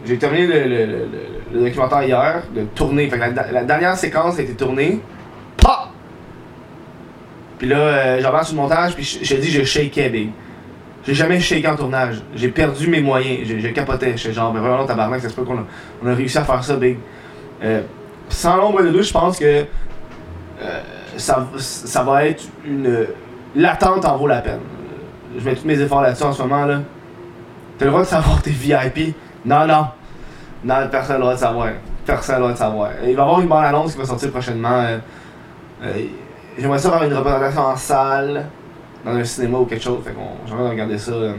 Euh, 0.04 0.06
j'ai 0.06 0.18
terminé 0.18 0.46
le, 0.46 0.64
le, 0.68 1.08
le, 1.52 1.60
documentaire 1.64 2.02
hier, 2.02 2.42
de 2.54 2.62
tourner. 2.74 3.08
Fait 3.08 3.18
la, 3.18 3.64
dernière 3.64 3.96
séquence 3.96 4.38
a 4.38 4.42
été 4.42 4.54
tournée. 4.54 5.00
PA! 5.56 5.88
Puis 7.58 7.68
là, 7.68 8.20
j'avance 8.20 8.48
sur 8.48 8.56
le 8.56 8.62
montage, 8.62 8.94
puis 8.94 9.04
je, 9.04 9.34
te 9.34 9.40
dis, 9.40 9.50
je 9.50 9.64
shakais, 9.64 10.10
big. 10.10 10.30
J'ai 11.06 11.14
jamais 11.14 11.38
shaké 11.38 11.68
en 11.68 11.76
tournage. 11.76 12.22
J'ai 12.34 12.48
perdu 12.48 12.88
mes 12.88 13.00
moyens. 13.00 13.46
J'ai 13.46 13.72
capoté. 13.72 14.14
J'étais 14.16 14.34
genre, 14.34 14.52
mais 14.52 14.60
vraiment, 14.60 14.84
tabarnak, 14.84 15.20
ça 15.20 15.28
se 15.28 15.34
peut 15.34 15.44
qu'on 15.44 15.58
a, 15.58 15.64
on 16.02 16.08
a 16.08 16.14
réussi 16.14 16.38
à 16.38 16.44
faire 16.44 16.64
ça, 16.64 16.76
big. 16.76 16.96
sans 18.28 18.56
l'ombre 18.56 18.82
de 18.82 18.88
doute, 18.88 19.04
je 19.04 19.12
pense 19.12 19.38
que 19.38 19.64
euh, 20.62 20.80
ça, 21.16 21.46
ça 21.58 22.02
va 22.02 22.26
être 22.26 22.44
une. 22.64 23.06
L'attente 23.56 24.04
en 24.04 24.16
vaut 24.16 24.26
la 24.26 24.40
peine. 24.40 24.60
Je 25.38 25.44
mets 25.44 25.54
tous 25.54 25.66
mes 25.66 25.80
efforts 25.80 26.02
là-dessus 26.02 26.24
en 26.24 26.32
ce 26.32 26.42
moment. 26.42 26.64
là. 26.64 26.80
T'as 27.78 27.84
le 27.86 27.90
droit 27.90 28.02
de 28.02 28.08
savoir 28.08 28.40
tes 28.42 28.50
VIP. 28.50 29.14
Non, 29.44 29.66
non. 29.66 29.86
Non, 30.64 30.74
personne 30.90 31.12
n'a 31.12 31.18
le 31.18 31.20
droit 31.22 31.34
de 31.34 31.38
savoir. 31.38 31.68
Personne 32.06 32.40
n'a 32.40 32.46
le 32.46 32.52
de 32.52 32.58
savoir. 32.58 32.90
Il 33.02 33.14
va 33.16 33.22
y 33.22 33.24
avoir 33.24 33.40
une 33.40 33.48
bonne 33.48 33.64
annonce 33.64 33.92
qui 33.92 33.98
va 33.98 34.04
sortir 34.06 34.30
prochainement. 34.30 34.80
Euh, 34.80 34.98
euh, 35.82 35.92
J'aimerais 36.56 36.78
ça 36.78 36.88
avoir 36.88 37.02
une 37.04 37.14
représentation 37.14 37.62
en 37.62 37.76
salle, 37.76 38.46
dans 39.04 39.10
un 39.12 39.24
cinéma 39.24 39.58
ou 39.58 39.66
quelque 39.66 39.82
chose. 39.82 40.02
Fait 40.04 40.12
qu'on 40.12 40.46
j'aimerais 40.46 40.70
regarder 40.70 40.98
ça. 40.98 41.12
euh. 41.12 41.34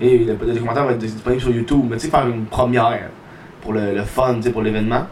Et 0.00 0.18
le, 0.18 0.34
documentaire 0.34 0.90
être 0.90 0.98
disponible 0.98 1.40
sur 1.40 1.50
YouTube. 1.50 1.86
Mais 1.88 1.96
tu 1.96 2.02
sais, 2.06 2.10
faire 2.10 2.26
une 2.26 2.44
première 2.46 2.98
pour 3.62 3.72
le, 3.72 4.02
fun, 4.02 4.34
tu 4.36 4.42
sais, 4.42 4.50
pour 4.50 4.62
l'événement. 4.62 5.06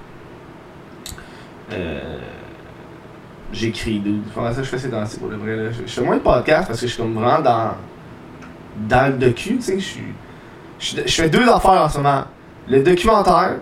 Euh, 1.72 2.18
J'écris, 3.52 4.00
dude. 4.00 4.22
Ça 4.34 4.52
je 4.56 4.62
fais 4.62 4.78
ces 4.78 4.90
temps-ci 4.90 5.18
pour 5.18 5.28
le 5.28 5.36
vrai? 5.36 5.56
Là. 5.56 5.70
Je, 5.70 5.82
je 5.86 5.92
fais 5.92 6.02
moins 6.02 6.16
de 6.16 6.22
podcast 6.22 6.68
parce 6.68 6.80
que 6.80 6.86
je 6.86 6.92
suis 6.92 7.02
comme 7.02 7.14
vraiment 7.14 7.40
dans, 7.40 7.72
dans 8.88 9.12
le 9.12 9.18
docu, 9.18 9.56
tu 9.56 9.62
sais. 9.62 9.78
Je 9.78 9.84
suis. 9.84 10.14
Je, 10.82 11.00
fais 11.06 11.28
deux 11.28 11.48
affaires 11.48 11.82
en 11.82 11.88
ce 11.88 11.98
moment. 11.98 12.24
Le 12.68 12.82
documentaire, 12.82 13.56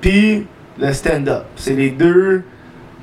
puis 0.00 0.46
le 0.78 0.92
stand-up. 0.92 1.44
C'est 1.56 1.74
les 1.74 1.90
deux 1.90 2.42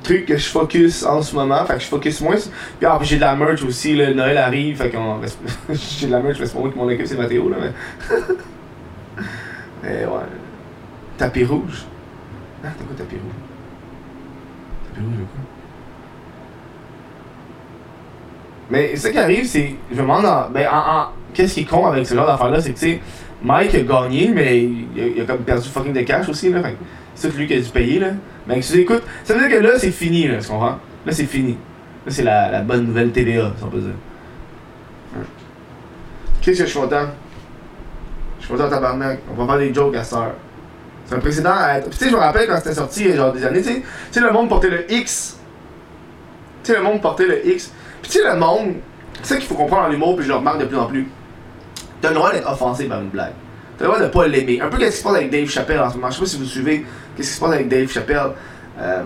trucs 0.02 0.26
que 0.26 0.36
je 0.36 0.48
focus 0.48 1.04
en 1.04 1.22
ce 1.22 1.34
moment. 1.34 1.64
Fait 1.64 1.74
que 1.74 1.80
je 1.80 1.86
focus 1.86 2.20
moins. 2.20 2.34
Puis 2.34 2.86
ah, 2.86 2.98
j'ai 3.02 3.16
de 3.16 3.20
la 3.20 3.36
merch 3.36 3.62
aussi, 3.62 3.94
là, 3.94 4.12
Noël 4.12 4.36
arrive. 4.36 4.78
Fait 4.78 4.90
qu'on. 4.90 5.20
j'ai 5.70 6.08
de 6.08 6.12
la 6.12 6.20
merch, 6.20 6.38
c'est 6.38 6.52
pas 6.52 6.58
moi 6.58 6.70
qui 6.70 6.78
m'en 6.78 6.84
occupe, 6.86 7.06
c'est 7.06 7.16
Mathéo, 7.16 7.48
là. 7.48 7.56
Mais. 7.60 7.72
mais 9.82 10.04
ouais. 10.06 10.20
Tapis 11.16 11.44
rouge. 11.44 11.84
Ah, 12.64 12.68
t'as 12.76 12.84
quoi 12.84 12.96
tapis 12.96 13.14
rouge? 13.14 13.32
Tapis 14.92 15.06
rouge, 15.06 15.26
quoi? 15.32 15.40
Mais 18.70 18.96
ce 18.96 19.06
qui 19.08 19.18
arrive, 19.18 19.46
c'est. 19.46 19.76
Je 19.90 19.96
me 19.96 20.02
demande. 20.02 20.26
en- 20.26 20.50
ben, 20.50 20.66
en, 20.68 20.78
en- 20.78 21.06
Qu'est-ce 21.32 21.54
qui 21.54 21.60
est 21.60 21.64
con 21.64 21.86
avec 21.86 22.06
ce 22.06 22.14
genre 22.14 22.26
d'affaire-là, 22.26 22.60
c'est 22.62 22.72
que, 22.72 22.78
tu 22.78 22.92
sais, 22.92 23.00
Mike 23.42 23.74
a 23.74 23.80
gagné, 23.80 24.28
mais 24.28 24.62
il 24.62 25.20
a, 25.20 25.24
comme 25.24 25.38
perdu 25.38 25.68
fucking 25.68 25.92
de 25.92 26.00
cash 26.02 26.28
aussi, 26.28 26.50
là. 26.50 26.62
C'est 27.14 27.34
lui 27.36 27.46
qui 27.46 27.54
a 27.54 27.60
dû 27.60 27.68
payer, 27.68 27.98
là. 27.98 28.08
Mais 28.46 28.60
tu 28.60 28.80
écoute, 28.80 29.02
ça 29.24 29.34
veut 29.34 29.48
dire 29.48 29.58
que 29.58 29.62
là, 29.62 29.78
c'est 29.78 29.90
fini, 29.90 30.28
là, 30.28 30.38
tu 30.38 30.48
comprends? 30.48 30.78
Là, 31.04 31.12
c'est 31.12 31.26
fini. 31.26 31.52
Là, 31.52 32.12
c'est 32.12 32.22
la, 32.22 32.50
la 32.50 32.60
bonne 32.60 32.86
nouvelle 32.86 33.10
TVA, 33.10 33.52
si 33.56 33.64
on 33.64 33.68
peut 33.68 33.80
dire. 33.80 33.94
Qu'est-ce 36.40 36.60
que 36.60 36.66
je 36.66 36.70
suis 36.70 36.80
content? 36.80 37.06
Je 38.38 38.46
suis 38.46 38.54
content, 38.54 38.68
tabarnak. 38.68 39.18
On 39.30 39.44
va 39.44 39.46
faire 39.46 39.66
des 39.66 39.74
jokes 39.74 39.96
à 39.96 40.04
cette 40.04 40.18
heure. 40.18 40.34
C'est 41.04 41.14
un 41.14 41.18
précédent 41.18 41.54
à 41.56 41.78
être. 41.78 41.90
Tu 41.90 41.96
sais, 41.96 42.08
je 42.08 42.14
me 42.14 42.20
rappelle 42.20 42.46
quand 42.46 42.56
c'était 42.56 42.74
sorti, 42.74 43.12
genre 43.12 43.32
des 43.32 43.44
années, 43.44 43.62
tu 43.62 43.68
sais, 43.68 43.80
tu 43.80 43.84
sais, 44.12 44.20
le 44.20 44.30
monde 44.30 44.48
portait 44.48 44.70
le 44.70 44.92
X. 44.92 45.38
Tu 46.62 46.72
sais, 46.72 46.78
le 46.78 46.84
monde 46.84 47.00
portait 47.00 47.26
le 47.26 47.46
X. 47.48 47.72
Puis, 48.02 48.10
tu 48.10 48.18
sais, 48.18 48.24
le 48.24 48.38
monde, 48.38 48.74
c'est 49.22 49.34
ça 49.34 49.36
qu'il 49.36 49.46
faut 49.46 49.54
comprendre 49.54 49.88
en 49.88 49.92
humour, 49.92 50.16
puis 50.16 50.24
je 50.24 50.30
le 50.30 50.36
remarque 50.36 50.60
de 50.60 50.66
plus 50.66 50.76
en 50.76 50.86
plus. 50.86 51.08
T'as 52.00 52.10
le 52.10 52.14
droit 52.14 52.32
d'être 52.32 52.50
offensé 52.50 52.84
par 52.84 53.00
une 53.00 53.08
blague. 53.08 53.32
T'as 53.78 53.84
le 53.84 53.90
droit 53.90 54.02
de 54.02 54.08
pas 54.08 54.26
l'aimer. 54.26 54.60
Un 54.60 54.68
peu 54.68 54.78
qu'est-ce 54.78 54.96
qui 54.96 54.98
se 54.98 55.04
passe 55.04 55.16
avec 55.16 55.30
Dave 55.30 55.48
Chappelle 55.48 55.80
en 55.80 55.90
ce 55.90 55.96
moment? 55.96 56.10
Je 56.10 56.14
sais 56.14 56.20
pas 56.20 56.26
si 56.26 56.38
vous 56.38 56.44
suivez 56.44 56.84
qu'est-ce 57.16 57.28
qui 57.28 57.34
se 57.34 57.40
passe 57.40 57.52
avec 57.52 57.68
Dave 57.68 57.90
Chappelle. 57.90 58.32
Euh, 58.78 59.02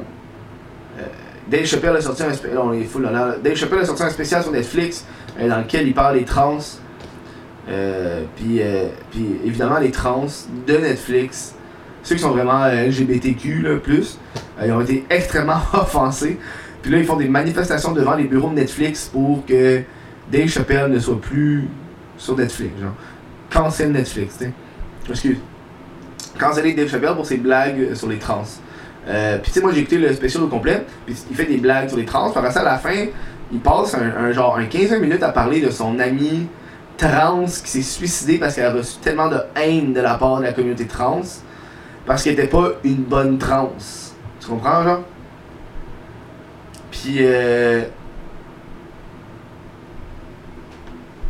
euh, 0.99 1.03
Dave 1.49 1.65
Chappelle 1.65 1.97
a 1.97 2.01
sorti 2.01 2.23
un 2.23 2.33
spécial. 2.33 2.61
est 2.75 3.13
là. 3.13 3.37
Dave 3.43 3.57
Chappelle 3.57 3.81
a 3.81 3.85
sorti 3.85 4.03
un 4.03 4.11
spécial 4.11 4.43
sur 4.43 4.53
Netflix 4.53 5.05
euh, 5.41 5.49
dans 5.49 5.59
lequel 5.59 5.89
il 5.89 5.95
parle 5.95 6.19
des 6.19 6.25
trans. 6.25 6.59
Puis, 8.37 8.61
puis 9.13 9.27
évidemment, 9.45 9.79
les 9.79 9.93
trans 9.93 10.27
de 10.67 10.77
Netflix, 10.77 11.55
ceux 12.03 12.17
qui 12.17 12.21
sont 12.21 12.33
vraiment 12.33 12.67
LGBTQ, 12.67 13.63
là, 13.63 13.77
plus, 13.77 14.19
ils 14.65 14.73
ont 14.73 14.81
été 14.81 15.05
extrêmement 15.09 15.61
offensés. 15.73 16.37
Puis 16.83 16.91
là, 16.91 16.99
ils 16.99 17.05
font 17.05 17.17
des 17.17 17.29
manifestations 17.29 17.93
devant 17.93 18.17
les 18.17 18.25
bureaux 18.25 18.49
de 18.49 18.55
Netflix 18.55 19.09
pour 19.13 19.47
que 19.47 19.83
Dave 20.33 20.49
Chappelle 20.49 20.91
ne 20.91 20.99
soit 20.99 21.21
plus 21.21 21.69
sur 22.21 22.37
Netflix. 22.37 22.79
Genre, 22.81 22.95
cancel 23.51 23.91
Netflix, 23.91 24.39
tu 24.39 24.45
sais. 24.45 24.53
Excuse. 25.09 25.39
Canceller 26.39 26.75
Dave 26.75 26.89
Chappelle 26.89 27.15
pour 27.15 27.27
ses 27.27 27.39
blagues 27.39 27.95
sur 27.95 28.09
les 28.09 28.19
trans. 28.19 28.45
Euh, 29.09 29.39
puis 29.39 29.51
tu 29.51 29.59
sais, 29.59 29.61
moi 29.61 29.73
j'ai 29.73 29.81
écouté 29.81 29.99
le 29.99 30.13
spécial 30.13 30.43
au 30.45 30.49
complet, 30.49 30.85
puis 31.07 31.17
il 31.31 31.37
fait 31.37 31.47
des 31.47 31.57
blagues 31.57 31.89
sur 31.89 31.99
les 31.99 32.05
trans. 32.05 32.31
Après 32.31 32.51
ça, 32.53 32.61
à 32.61 32.65
la 32.65 32.79
fin, 32.79 33.07
il 33.53 33.59
passe 33.61 33.95
un, 33.95 34.25
un 34.25 34.33
genre 34.33 34.57
un 34.57 34.67
15 34.67 34.93
minutes 35.01 35.23
à 35.23 35.31
parler 35.31 35.61
de 35.61 35.71
son 35.71 35.99
ami 35.99 36.47
trans 36.97 37.45
qui 37.45 37.71
s'est 37.71 37.83
suicidé 37.83 38.39
parce 38.39 38.55
qu'elle 38.55 38.67
a 38.67 38.73
reçu 38.73 38.99
tellement 38.99 39.29
de 39.29 39.41
haine 39.57 39.93
de 39.93 40.01
la 40.01 40.15
part 40.15 40.39
de 40.39 40.45
la 40.45 40.53
communauté 40.53 40.87
trans 40.87 41.23
parce 42.07 42.23
qu'elle 42.23 42.35
était 42.35 42.47
pas 42.47 42.73
une 42.85 43.03
bonne 43.03 43.39
trans. 43.39 43.73
Tu 44.39 44.47
comprends, 44.47 44.83
genre? 44.83 45.01
Puis 46.91 47.17
euh... 47.21 47.85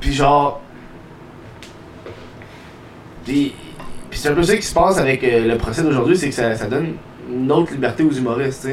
Puis 0.01 0.13
genre... 0.13 0.61
Puis, 3.25 3.55
puis 4.11 4.19
c'est 4.19 4.29
un 4.29 4.35
peu 4.35 4.43
ça 4.43 4.57
qui 4.57 4.63
se 4.63 4.75
passe 4.75 4.99
avec 4.99 5.23
euh, 5.25 5.47
le 5.47 5.57
procès 5.57 5.83
d'aujourd'hui, 5.83 6.17
c'est 6.17 6.29
que 6.29 6.35
ça, 6.35 6.67
donne 6.67 6.95
une 7.31 7.51
autre 7.53 7.73
liberté 7.73 8.03
aux 8.03 8.11
humoristes. 8.11 8.69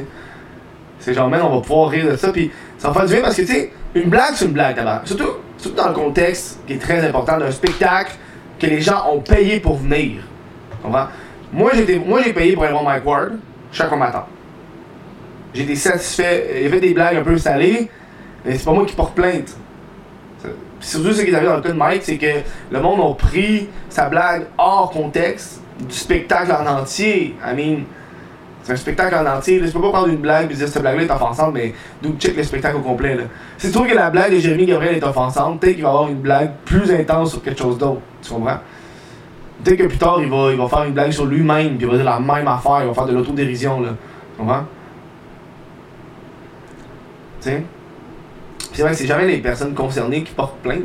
C'est 1.00 1.14
genre, 1.14 1.30
man, 1.30 1.42
on 1.44 1.56
va 1.56 1.62
pouvoir 1.62 1.90
rire 1.90 2.12
de 2.12 2.16
ça, 2.16 2.32
puis 2.32 2.52
ça 2.78 2.90
va 2.90 2.94
faire 2.94 3.06
du 3.06 3.14
bien 3.14 3.22
parce 3.22 3.36
que, 3.36 3.42
tu 3.42 3.48
sais, 3.48 3.72
une 3.96 4.10
blague, 4.10 4.34
c'est 4.34 4.46
une 4.46 4.52
blague, 4.52 4.76
d'abord. 4.76 5.02
Surtout, 5.06 5.38
surtout 5.58 5.78
dans 5.78 5.90
le 5.90 5.94
contexte 5.94 6.60
qui 6.66 6.74
est 6.74 6.80
très 6.80 7.06
important 7.08 7.38
d'un 7.38 7.52
spectacle 7.52 8.14
que 8.60 8.66
les 8.68 8.82
gens 8.82 9.06
ont 9.12 9.20
payé 9.20 9.60
pour 9.60 9.78
venir. 9.78 10.24
Moi, 11.54 11.72
j'ai 11.76 12.34
payé 12.34 12.54
pour 12.54 12.64
aller 12.64 12.74
voir 12.74 12.84
Mike 12.84 13.06
Ward 13.06 13.34
chaque 13.72 13.96
matin. 13.98 14.26
J'ai 15.54 15.64
été 15.64 15.76
satisfait. 15.76 16.52
Il 16.58 16.64
y 16.64 16.66
avait 16.66 16.80
des 16.80 16.94
blagues 16.94 17.18
un 17.18 17.24
peu 17.24 17.38
salées, 17.38 17.90
mais 18.46 18.58
c'est 18.58 18.66
pas 18.66 18.74
moi 18.74 18.86
qui 18.86 18.96
porte 18.96 19.16
plainte. 19.16 19.56
Surtout 20.80 21.12
ce 21.12 21.22
qui 21.22 21.32
est 21.32 21.36
arrivé 21.36 21.50
dans 21.50 21.58
le 21.58 21.62
cas 21.62 21.70
de 21.70 21.78
Mike, 21.78 22.04
c'est 22.04 22.18
que 22.18 22.42
le 22.72 22.80
monde 22.80 23.00
a 23.02 23.14
pris 23.16 23.68
sa 23.90 24.10
blague 24.10 24.46
hors 24.58 24.92
contexte 24.92 25.62
du 25.80 25.96
spectacle 25.96 26.52
en 26.52 26.66
entier. 26.80 27.36
I 27.44 27.56
mean, 27.56 27.84
c'est 28.64 28.74
un 28.74 28.76
spectacle 28.76 29.16
en 29.16 29.38
entier. 29.38 29.60
Là. 29.60 29.68
Tu 29.68 29.74
peux 29.74 29.82
pas 29.82 29.92
prendre 29.92 30.10
une 30.10 30.18
blague 30.18 30.52
et 30.52 30.54
dire 30.54 30.68
cette 30.68 30.82
blague-là 30.82 31.04
est 31.04 31.12
offensante, 31.12 31.54
mais 31.54 31.74
d'où 32.02 32.16
check 32.20 32.36
le 32.36 32.44
spectacle 32.44 32.78
au 32.78 32.82
complet. 32.82 33.16
Là. 33.16 33.24
Si 33.58 33.68
tu 33.68 33.74
trouves 33.74 33.88
que 33.88 33.96
la 33.96 34.10
blague 34.10 34.34
de 34.34 34.40
Jérémy 34.40 34.66
Gabriel 34.66 34.96
est 34.96 35.04
offensante, 35.04 35.60
peut-être 35.60 35.76
qu'il 35.76 35.84
va 35.84 35.90
avoir 35.90 36.10
une 36.10 36.20
blague 36.20 36.52
plus 36.66 36.92
intense 36.92 37.32
sur 37.32 37.42
quelque 37.42 37.60
chose 37.60 37.78
d'autre. 37.78 38.02
Tu 38.22 38.32
comprends? 38.32 38.60
Peut-être 39.64 39.78
que 39.78 39.88
plus 39.88 39.98
tard, 39.98 40.20
il 40.22 40.30
va, 40.30 40.52
il 40.52 40.58
va 40.58 40.68
faire 40.68 40.84
une 40.84 40.94
blague 40.94 41.12
sur 41.12 41.26
lui-même, 41.26 41.78
puis 41.78 41.88
il 41.88 41.88
va 41.88 41.96
dire 41.96 42.06
la 42.06 42.20
même 42.20 42.48
affaire, 42.48 42.82
il 42.82 42.88
va 42.88 42.94
faire 42.94 43.06
de 43.06 43.14
l'autodérision. 43.14 43.82
Tu 43.82 43.90
comprends? 44.38 44.66
Tu 47.42 47.50
sais? 47.50 47.64
C'est 48.78 48.84
vrai 48.84 48.92
que 48.92 48.98
c'est 49.00 49.08
jamais 49.08 49.26
les 49.26 49.40
personnes 49.40 49.74
concernées 49.74 50.22
qui 50.22 50.32
portent 50.36 50.60
plainte. 50.62 50.84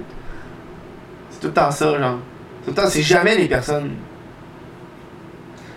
C'est 1.29 1.41
tout 1.41 1.49
le 1.49 1.53
temps 1.53 1.71
ça, 1.71 1.99
genre. 1.99 2.21
Tout 2.65 2.71
le 2.71 2.75
temps, 2.75 2.89
c'est 2.89 3.03
jamais 3.03 3.37
les 3.37 3.49
personnes. 3.49 3.91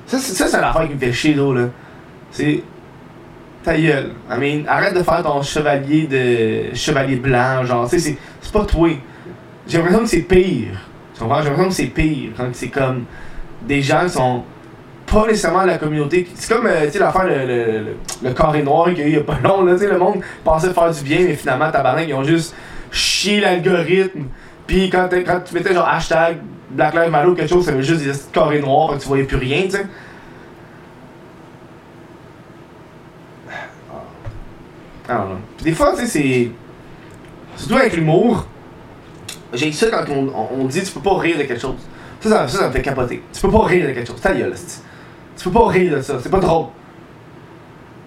Ça, 0.08 0.18
c'est, 0.18 0.34
ça, 0.34 0.48
c'est 0.48 1.12
chier, 1.12 1.34
là. 1.34 1.54
là. 1.54 1.68
C'est. 2.32 2.64
Ta 3.66 3.78
gueule. 3.78 4.14
I 4.32 4.40
mean, 4.40 4.66
arrête 4.66 4.94
de 4.94 5.04
faire 5.04 5.24
ton 5.24 5.42
chevalier 5.42 6.08
de. 6.08 6.74
chevalier 6.74 7.18
blanc, 7.18 7.66
genre. 7.66 7.90
C'est, 7.90 8.00
c'est 8.00 8.18
pas 8.54 8.64
toi. 8.64 8.92
J'ai 9.68 9.80
l'impression 9.80 10.04
que 10.04 10.10
c'est 10.10 10.22
pire. 10.22 10.80
Tu 11.14 11.20
comprends? 11.20 11.42
J'ai 11.42 11.50
l'impression 11.50 11.68
que 11.68 11.76
c'est 11.76 11.88
pire. 11.88 12.32
Quand 12.38 12.48
c'est 12.54 12.70
comme. 12.70 13.04
Des 13.68 13.82
gens 13.82 14.08
sont 14.08 14.46
pas 15.16 15.28
nécessairement 15.28 15.64
la 15.64 15.78
communauté. 15.78 16.28
C'est 16.36 16.54
comme, 16.54 16.68
euh, 16.68 16.92
sais, 16.92 17.00
l'affaire, 17.00 17.26
le, 17.26 17.46
le, 17.46 17.96
le, 18.22 18.34
carré 18.34 18.62
noir 18.64 18.90
qu'il 18.94 19.02
a 19.02 19.08
il 19.08 19.14
y 19.14 19.18
a 19.18 19.22
pas 19.22 19.40
long, 19.42 19.62
le 19.64 19.98
monde 19.98 20.22
pensait 20.44 20.72
faire 20.72 20.92
du 20.92 21.02
bien, 21.04 21.20
mais 21.22 21.36
finalement, 21.36 21.72
tabarnak, 21.72 22.06
ils 22.10 22.14
ont 22.14 22.24
juste 22.24 22.54
chié 22.92 23.40
l'algorithme. 23.40 24.26
Puis 24.68 24.90
quand, 24.90 25.08
tu 25.08 25.54
mettais 25.54 25.74
genre 25.74 25.88
hashtag 25.88 26.40
Black 26.70 26.94
Lives 26.96 27.12
Matter 27.12 27.28
ou 27.30 27.36
quelque 27.36 27.50
chose, 27.50 27.64
ça 27.64 27.72
avait 27.72 27.84
juste 27.84 28.04
des 28.04 28.12
carrés 28.34 28.60
noirs, 28.60 28.98
tu 29.00 29.08
voyais 29.08 29.24
plus 29.24 29.38
rien, 29.38 29.64
tu 29.64 29.72
sais. 29.72 29.86
Ah. 35.08 35.28
Puis 35.56 35.66
des 35.66 35.72
fois, 35.72 35.94
tu 35.98 36.06
c'est. 36.08 36.50
Surtout 37.56 37.76
avec 37.76 37.96
l'humour, 37.96 38.48
j'ai 39.54 39.72
ça 39.72 39.88
quand 39.90 40.12
on, 40.12 40.50
on, 40.60 40.66
dit 40.66 40.84
tu 40.84 40.92
peux 40.92 41.00
pas 41.00 41.18
rire 41.20 41.38
de 41.38 41.44
quelque 41.44 41.62
chose. 41.62 41.78
Ça, 42.20 42.48
ça, 42.50 42.68
me 42.68 42.74
fait 42.74 42.82
capoter. 42.82 43.24
Tu 43.32 43.40
peux 43.40 43.52
pas 43.52 43.64
rire 43.64 43.88
de 43.88 43.94
quelque 43.94 44.08
chose. 44.08 44.20
Ta 44.20 44.34
gueule. 44.34 44.54
Tu 45.38 45.44
peux 45.50 45.60
pas 45.60 45.68
rire 45.68 45.98
de 45.98 46.02
ça. 46.02 46.18
C'est 46.22 46.30
pas 46.32 46.40
drôle. 46.40 46.68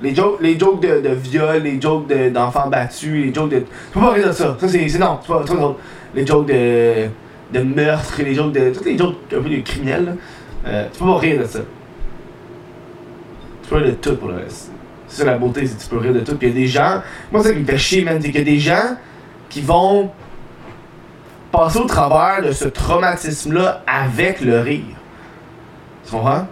Les 0.00 0.14
jokes, 0.14 0.38
les 0.40 0.58
jokes 0.58 0.80
de, 0.80 1.00
de 1.00 1.08
viol, 1.14 1.62
les 1.62 1.80
jokes 1.80 2.06
de- 2.06 2.28
d'enfants 2.30 2.68
battus, 2.68 3.26
les 3.26 3.34
jokes 3.34 3.50
de. 3.50 3.58
Tu 3.58 3.64
peux 3.92 4.00
pas 4.00 4.12
rire 4.12 4.28
de 4.28 4.32
ça. 4.32 4.56
Ça, 4.60 4.68
c'est 4.68 4.98
non, 4.98 5.18
c'est 5.22 5.28
pas, 5.32 5.40
pas 5.40 5.44
drôle. 5.54 5.74
Les 6.14 6.24
jokes 6.26 6.46
de, 6.46 7.08
de 7.52 7.60
meurtre, 7.62 8.20
les 8.22 8.34
jokes 8.34 8.52
de. 8.52 8.70
Toutes 8.72 8.86
les 8.86 8.96
jokes 8.96 9.16
un 9.36 9.42
peu 9.42 9.48
de 9.50 9.60
criminels, 9.60 10.04
là. 10.04 10.12
Euh, 10.66 10.86
tu 10.92 10.98
peux 11.00 11.06
pas 11.06 11.18
rire 11.18 11.40
de 11.40 11.46
ça. 11.46 11.58
Tu 13.62 13.68
peux 13.70 13.76
rire 13.76 13.86
de 13.86 13.90
tout 13.92 14.16
pour 14.16 14.28
le 14.28 14.36
reste. 14.36 14.70
C'est 15.08 15.22
ça 15.22 15.24
la 15.24 15.38
beauté, 15.38 15.66
c'est 15.66 15.76
que 15.76 15.82
tu 15.82 15.88
peux 15.88 15.98
rire 15.98 16.12
de 16.14 16.20
tout. 16.20 16.36
Puis 16.36 16.48
il 16.48 16.50
y 16.54 16.56
a 16.56 16.60
des 16.60 16.66
gens. 16.68 17.02
Moi, 17.32 17.42
c'est 17.42 17.48
ça 17.48 17.54
qui 17.54 17.60
me 17.60 17.66
fait 17.66 17.78
chier, 17.78 18.04
man. 18.04 18.18
C'est 18.20 18.30
qu'il 18.30 18.38
y 18.40 18.42
a 18.42 18.44
des 18.44 18.58
gens 18.58 18.96
qui 19.48 19.60
vont 19.62 20.10
passer 21.50 21.78
au 21.78 21.86
travers 21.86 22.42
de 22.46 22.52
ce 22.52 22.68
traumatisme-là 22.68 23.82
avec 23.86 24.40
le 24.42 24.60
rire. 24.60 24.82
Tu 26.04 26.12
comprends? 26.12 26.46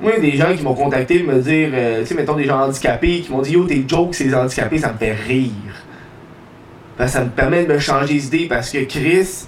Moi, 0.00 0.12
il 0.16 0.24
y 0.24 0.28
a 0.28 0.30
des 0.30 0.36
gens 0.36 0.56
qui 0.56 0.62
m'ont 0.62 0.74
contacté 0.74 1.22
me 1.22 1.40
dire, 1.40 1.70
euh, 1.72 2.00
tu 2.02 2.06
sais, 2.06 2.14
mettons 2.14 2.36
des 2.36 2.44
gens 2.44 2.60
handicapés 2.60 3.20
qui 3.20 3.32
m'ont 3.32 3.42
dit 3.42 3.52
Yo, 3.52 3.64
tes 3.64 3.84
jokes, 3.86 4.14
c'est 4.14 4.24
les 4.24 4.34
handicapés, 4.34 4.78
ça 4.78 4.92
me 4.92 4.98
fait 4.98 5.12
rire. 5.12 5.50
Que 6.96 7.06
ça 7.06 7.24
me 7.24 7.30
permet 7.30 7.64
de 7.64 7.72
me 7.72 7.78
changer 7.78 8.14
d'idée 8.14 8.46
parce 8.48 8.70
que 8.70 8.84
Chris, 8.84 9.46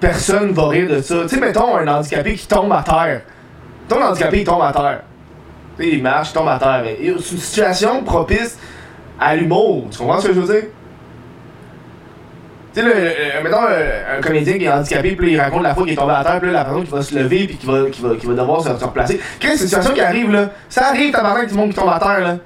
personne 0.00 0.52
va 0.52 0.68
rire 0.68 0.88
de 0.88 1.00
ça. 1.02 1.22
Tu 1.22 1.28
sais, 1.28 1.40
mettons 1.40 1.76
un 1.76 1.86
handicapé 1.86 2.34
qui 2.34 2.46
tombe 2.46 2.72
à 2.72 2.82
terre. 2.82 3.22
Ton 3.88 4.02
handicapé, 4.02 4.40
il 4.40 4.44
tombe 4.44 4.62
à 4.62 4.72
terre. 4.72 5.02
Tu 5.78 5.84
sais, 5.84 5.90
il 5.90 6.02
marche, 6.02 6.30
il 6.30 6.34
tombe 6.34 6.48
à 6.48 6.58
terre. 6.58 6.84
C'est 6.98 7.06
une 7.06 7.18
situation 7.18 8.02
propice 8.02 8.58
à 9.20 9.36
l'humour. 9.36 9.88
Tu 9.90 9.98
comprends 9.98 10.20
ce 10.20 10.28
que 10.28 10.34
je 10.34 10.40
veux 10.40 10.52
dire? 10.52 10.70
Tu 12.74 12.80
sais, 12.80 12.86
le, 12.86 13.44
mettons 13.44 13.62
un, 13.62 14.20
comédien 14.20 14.58
qui 14.58 14.64
est 14.64 14.68
handicapé, 14.68 15.14
puis 15.14 15.32
il 15.32 15.40
raconte 15.40 15.62
la 15.62 15.74
fois 15.74 15.84
qu'il 15.84 15.92
est 15.92 15.96
tombé 15.96 16.12
à 16.12 16.24
terre, 16.24 16.40
puis 16.40 16.50
là, 16.50 16.58
la 16.58 16.64
personne 16.64 16.84
qui 16.84 16.90
va 16.90 17.02
se 17.02 17.14
lever, 17.14 17.46
puis 17.46 17.56
qui 17.56 17.66
va, 17.66 17.88
qui 17.88 18.02
va, 18.02 18.08
va 18.08 18.34
devoir 18.34 18.62
se, 18.62 18.84
replacer. 18.84 19.20
Quelle 19.38 19.56
situation 19.56 19.92
qui 19.92 20.00
arrive, 20.00 20.32
là? 20.32 20.50
Ça 20.68 20.88
arrive, 20.88 21.12
tabarnak, 21.12 21.48
tout 21.48 21.54
le 21.54 21.60
monde 21.60 21.70
qui 21.70 21.76
tombe 21.76 21.90
à 21.90 22.00
terre, 22.00 22.20
là. 22.20 22.36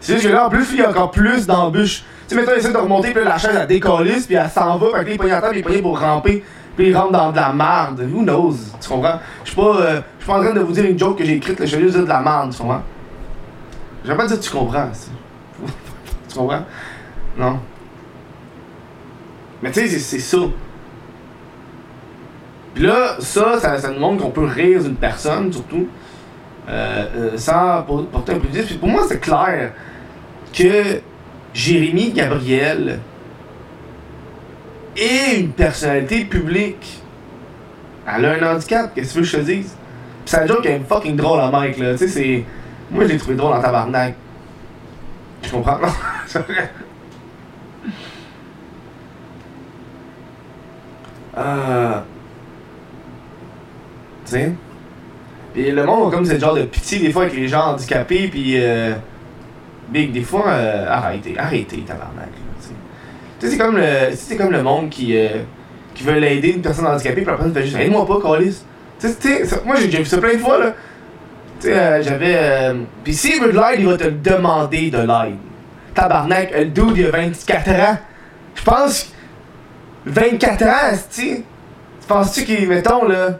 C'est 0.00 0.14
juste 0.14 0.26
que 0.26 0.32
là, 0.32 0.46
en 0.46 0.50
plus, 0.50 0.66
il 0.72 0.78
y 0.78 0.82
a 0.82 0.90
encore 0.90 1.12
plus 1.12 1.46
d'embûches. 1.46 2.02
Tu 2.26 2.34
sais, 2.34 2.40
mettons, 2.40 2.52
il 2.56 2.58
essaie 2.58 2.72
de 2.72 2.78
remonter, 2.78 3.12
puis 3.12 3.22
la 3.24 3.38
chaise, 3.38 3.56
elle 3.60 3.66
décollisse, 3.68 4.26
puis 4.26 4.34
elle 4.34 4.50
s'en 4.50 4.76
va, 4.76 4.86
puis 4.88 5.04
là, 5.04 5.10
il 5.12 5.18
pogne 5.18 5.30
à 5.30 5.40
terre, 5.40 5.50
puis 5.50 5.62
il 5.68 5.76
est 5.76 5.82
pour 5.82 6.00
ramper, 6.00 6.42
puis 6.76 6.88
il 6.88 6.96
rentre 6.96 7.12
dans 7.12 7.30
de 7.30 7.36
la 7.36 7.52
merde. 7.52 8.08
Who 8.12 8.22
knows? 8.22 8.56
Tu 8.80 8.88
comprends? 8.88 9.20
Je 9.44 9.50
suis 9.50 9.56
pas, 9.56 9.76
euh, 9.76 10.00
je 10.18 10.24
suis 10.24 10.32
pas 10.32 10.38
en 10.38 10.42
train 10.42 10.52
de 10.52 10.60
vous 10.60 10.72
dire 10.72 10.84
une 10.84 10.98
joke 10.98 11.18
que 11.18 11.24
j'ai 11.24 11.34
écrite, 11.34 11.64
je 11.64 11.76
vais 11.76 11.82
juste 11.82 11.94
dire 11.94 12.04
de 12.04 12.08
la 12.08 12.20
merde, 12.20 12.50
tu 12.52 12.58
comprends? 12.58 12.82
Je 14.04 14.10
vais 14.10 14.16
pas 14.16 14.26
dire 14.26 14.40
tu 14.40 14.50
comprends, 14.50 14.88
tu 16.28 16.34
comprends? 16.36 16.64
Non. 17.38 17.60
Mais 19.62 19.70
tu 19.70 19.86
sais, 19.86 19.98
c'est 19.98 20.18
ça. 20.18 20.38
Puis 22.74 22.84
là, 22.84 23.16
ça, 23.18 23.58
ça, 23.58 23.90
nous 23.90 24.00
montre 24.00 24.22
qu'on 24.22 24.30
peut 24.30 24.44
rire 24.44 24.82
d'une 24.82 24.96
personne, 24.96 25.52
surtout, 25.52 25.88
euh, 26.68 27.06
euh, 27.16 27.36
sans 27.36 27.82
porter 27.82 28.32
un 28.32 28.38
préjudice. 28.38 28.66
Puis 28.66 28.76
pour 28.76 28.88
moi, 28.88 29.02
c'est 29.08 29.20
clair 29.20 29.72
que 30.52 31.00
Jérémy 31.52 32.12
Gabriel 32.12 33.00
est 34.96 35.40
une 35.40 35.50
personnalité 35.50 36.24
publique. 36.24 37.00
Elle 38.06 38.24
a 38.24 38.32
un 38.32 38.54
handicap, 38.54 38.94
qu'est-ce 38.94 39.14
que 39.14 39.22
je 39.22 39.36
te 39.36 39.42
dise? 39.42 39.76
C'est 40.24 40.38
un 40.38 40.46
joke 40.46 40.64
est 40.66 40.80
fucking 40.88 41.16
drôle 41.16 41.40
à 41.40 41.50
Mike, 41.50 41.78
là. 41.78 41.92
Tu 41.92 41.98
sais, 41.98 42.08
c'est. 42.08 42.44
Moi, 42.90 43.04
je 43.04 43.10
l'ai 43.10 43.18
trouvé 43.18 43.34
drôle 43.36 43.52
en 43.52 43.60
tabarnak. 43.60 44.14
Tu 45.42 45.50
comprends? 45.50 45.78
Non, 46.32 46.42
Euh. 51.36 52.00
Tu 54.26 54.32
sais? 54.32 54.52
Le 55.56 55.84
monde 55.84 56.08
a 56.08 56.16
comme 56.16 56.24
ce 56.24 56.38
genre 56.38 56.54
de 56.54 56.62
pitié 56.62 57.00
des 57.00 57.12
fois 57.12 57.22
avec 57.22 57.36
les 57.36 57.48
gens 57.48 57.72
handicapés, 57.72 58.28
puis. 58.28 58.54
Euh, 58.56 58.94
Big, 59.90 60.12
des 60.12 60.22
fois, 60.22 60.44
euh, 60.46 60.86
arrêtez, 60.88 61.34
arrêtez, 61.36 61.78
tabarnak. 61.78 62.28
Tu 63.38 63.46
sais, 63.46 63.52
c'est 63.52 63.58
comme, 63.58 63.76
le, 63.76 64.14
c'est 64.14 64.36
comme 64.36 64.52
le 64.52 64.62
monde 64.62 64.88
qui, 64.90 65.16
euh, 65.16 65.28
qui 65.94 66.04
veut 66.04 66.18
l'aider 66.18 66.50
une 66.50 66.62
personne 66.62 66.86
handicapée, 66.86 67.22
puis 67.22 67.30
la 67.30 67.32
personne 67.32 67.54
fait 67.54 67.64
juste 67.64 67.76
aide-moi 67.76 68.06
pas, 68.06 68.20
Calis. 68.22 68.62
Tu 69.00 69.08
sais, 69.08 69.44
moi 69.64 69.76
j'ai 69.76 69.86
déjà 69.86 69.98
vu 69.98 70.04
ça 70.04 70.18
plein 70.18 70.34
de 70.34 70.38
fois, 70.38 70.58
là. 70.58 70.74
Tu 71.58 71.66
sais, 71.66 71.76
euh, 71.76 72.02
j'avais. 72.02 72.36
Euh, 72.36 72.74
puis 73.02 73.14
s'il 73.14 73.40
veut 73.40 73.52
de 73.52 73.56
l'aide, 73.56 73.80
il 73.80 73.86
va 73.86 73.96
te 73.96 74.08
demander 74.08 74.90
de 74.90 74.98
l'aide. 74.98 75.36
Tabarnak, 75.94 76.52
le 76.56 76.66
dude, 76.66 76.96
il 76.96 77.06
a 77.06 77.10
24 77.10 77.70
ans. 77.70 77.98
Je 78.54 78.62
pense 78.62 79.12
24 80.06 80.62
ans, 80.64 80.98
tu 81.12 81.44
Penses-tu 82.08 82.44
qu'il, 82.44 82.68
mettons, 82.68 83.06
là, 83.06 83.38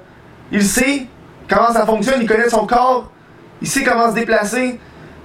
il 0.53 0.63
sait 0.63 1.07
comment 1.49 1.73
ça 1.73 1.85
fonctionne, 1.85 2.21
il 2.23 2.29
connaît 2.29 2.49
son 2.49 2.67
corps, 2.67 3.11
il 3.61 3.67
sait 3.67 3.83
comment 3.83 4.11
se 4.11 4.15
déplacer. 4.15 4.79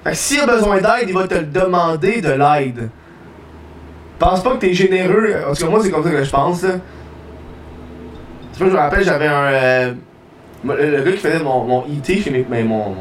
Fait 0.04 0.12
que 0.12 0.16
s'il 0.16 0.40
a 0.40 0.48
besoin 0.48 0.78
d'aide, 0.78 1.08
il 1.08 1.14
va 1.14 1.28
te 1.28 1.36
le 1.36 1.46
demander 1.46 2.22
de 2.22 2.32
l'aide. 2.32 2.90
Pense 4.18 4.42
pas 4.42 4.52
que 4.52 4.58
t'es 4.58 4.74
généreux. 4.74 5.36
Parce 5.46 5.60
que 5.60 5.66
moi, 5.66 5.80
c'est 5.84 5.92
comme 5.92 6.04
ça 6.04 6.10
que 6.10 6.24
je 6.24 6.30
pense, 6.30 6.64
là. 6.64 6.70
Je 8.58 8.64
me 8.64 8.76
rappelle, 8.76 9.04
j'avais 9.04 9.28
un. 9.28 9.46
Euh, 9.46 9.94
le, 10.64 11.04
gars 11.04 11.12
qui 11.12 11.18
faisait 11.18 11.44
mon, 11.44 11.86
IT 11.88 12.24
chez 12.24 12.30
mes. 12.32 12.44
Ben, 12.44 12.66
mon, 12.66 12.96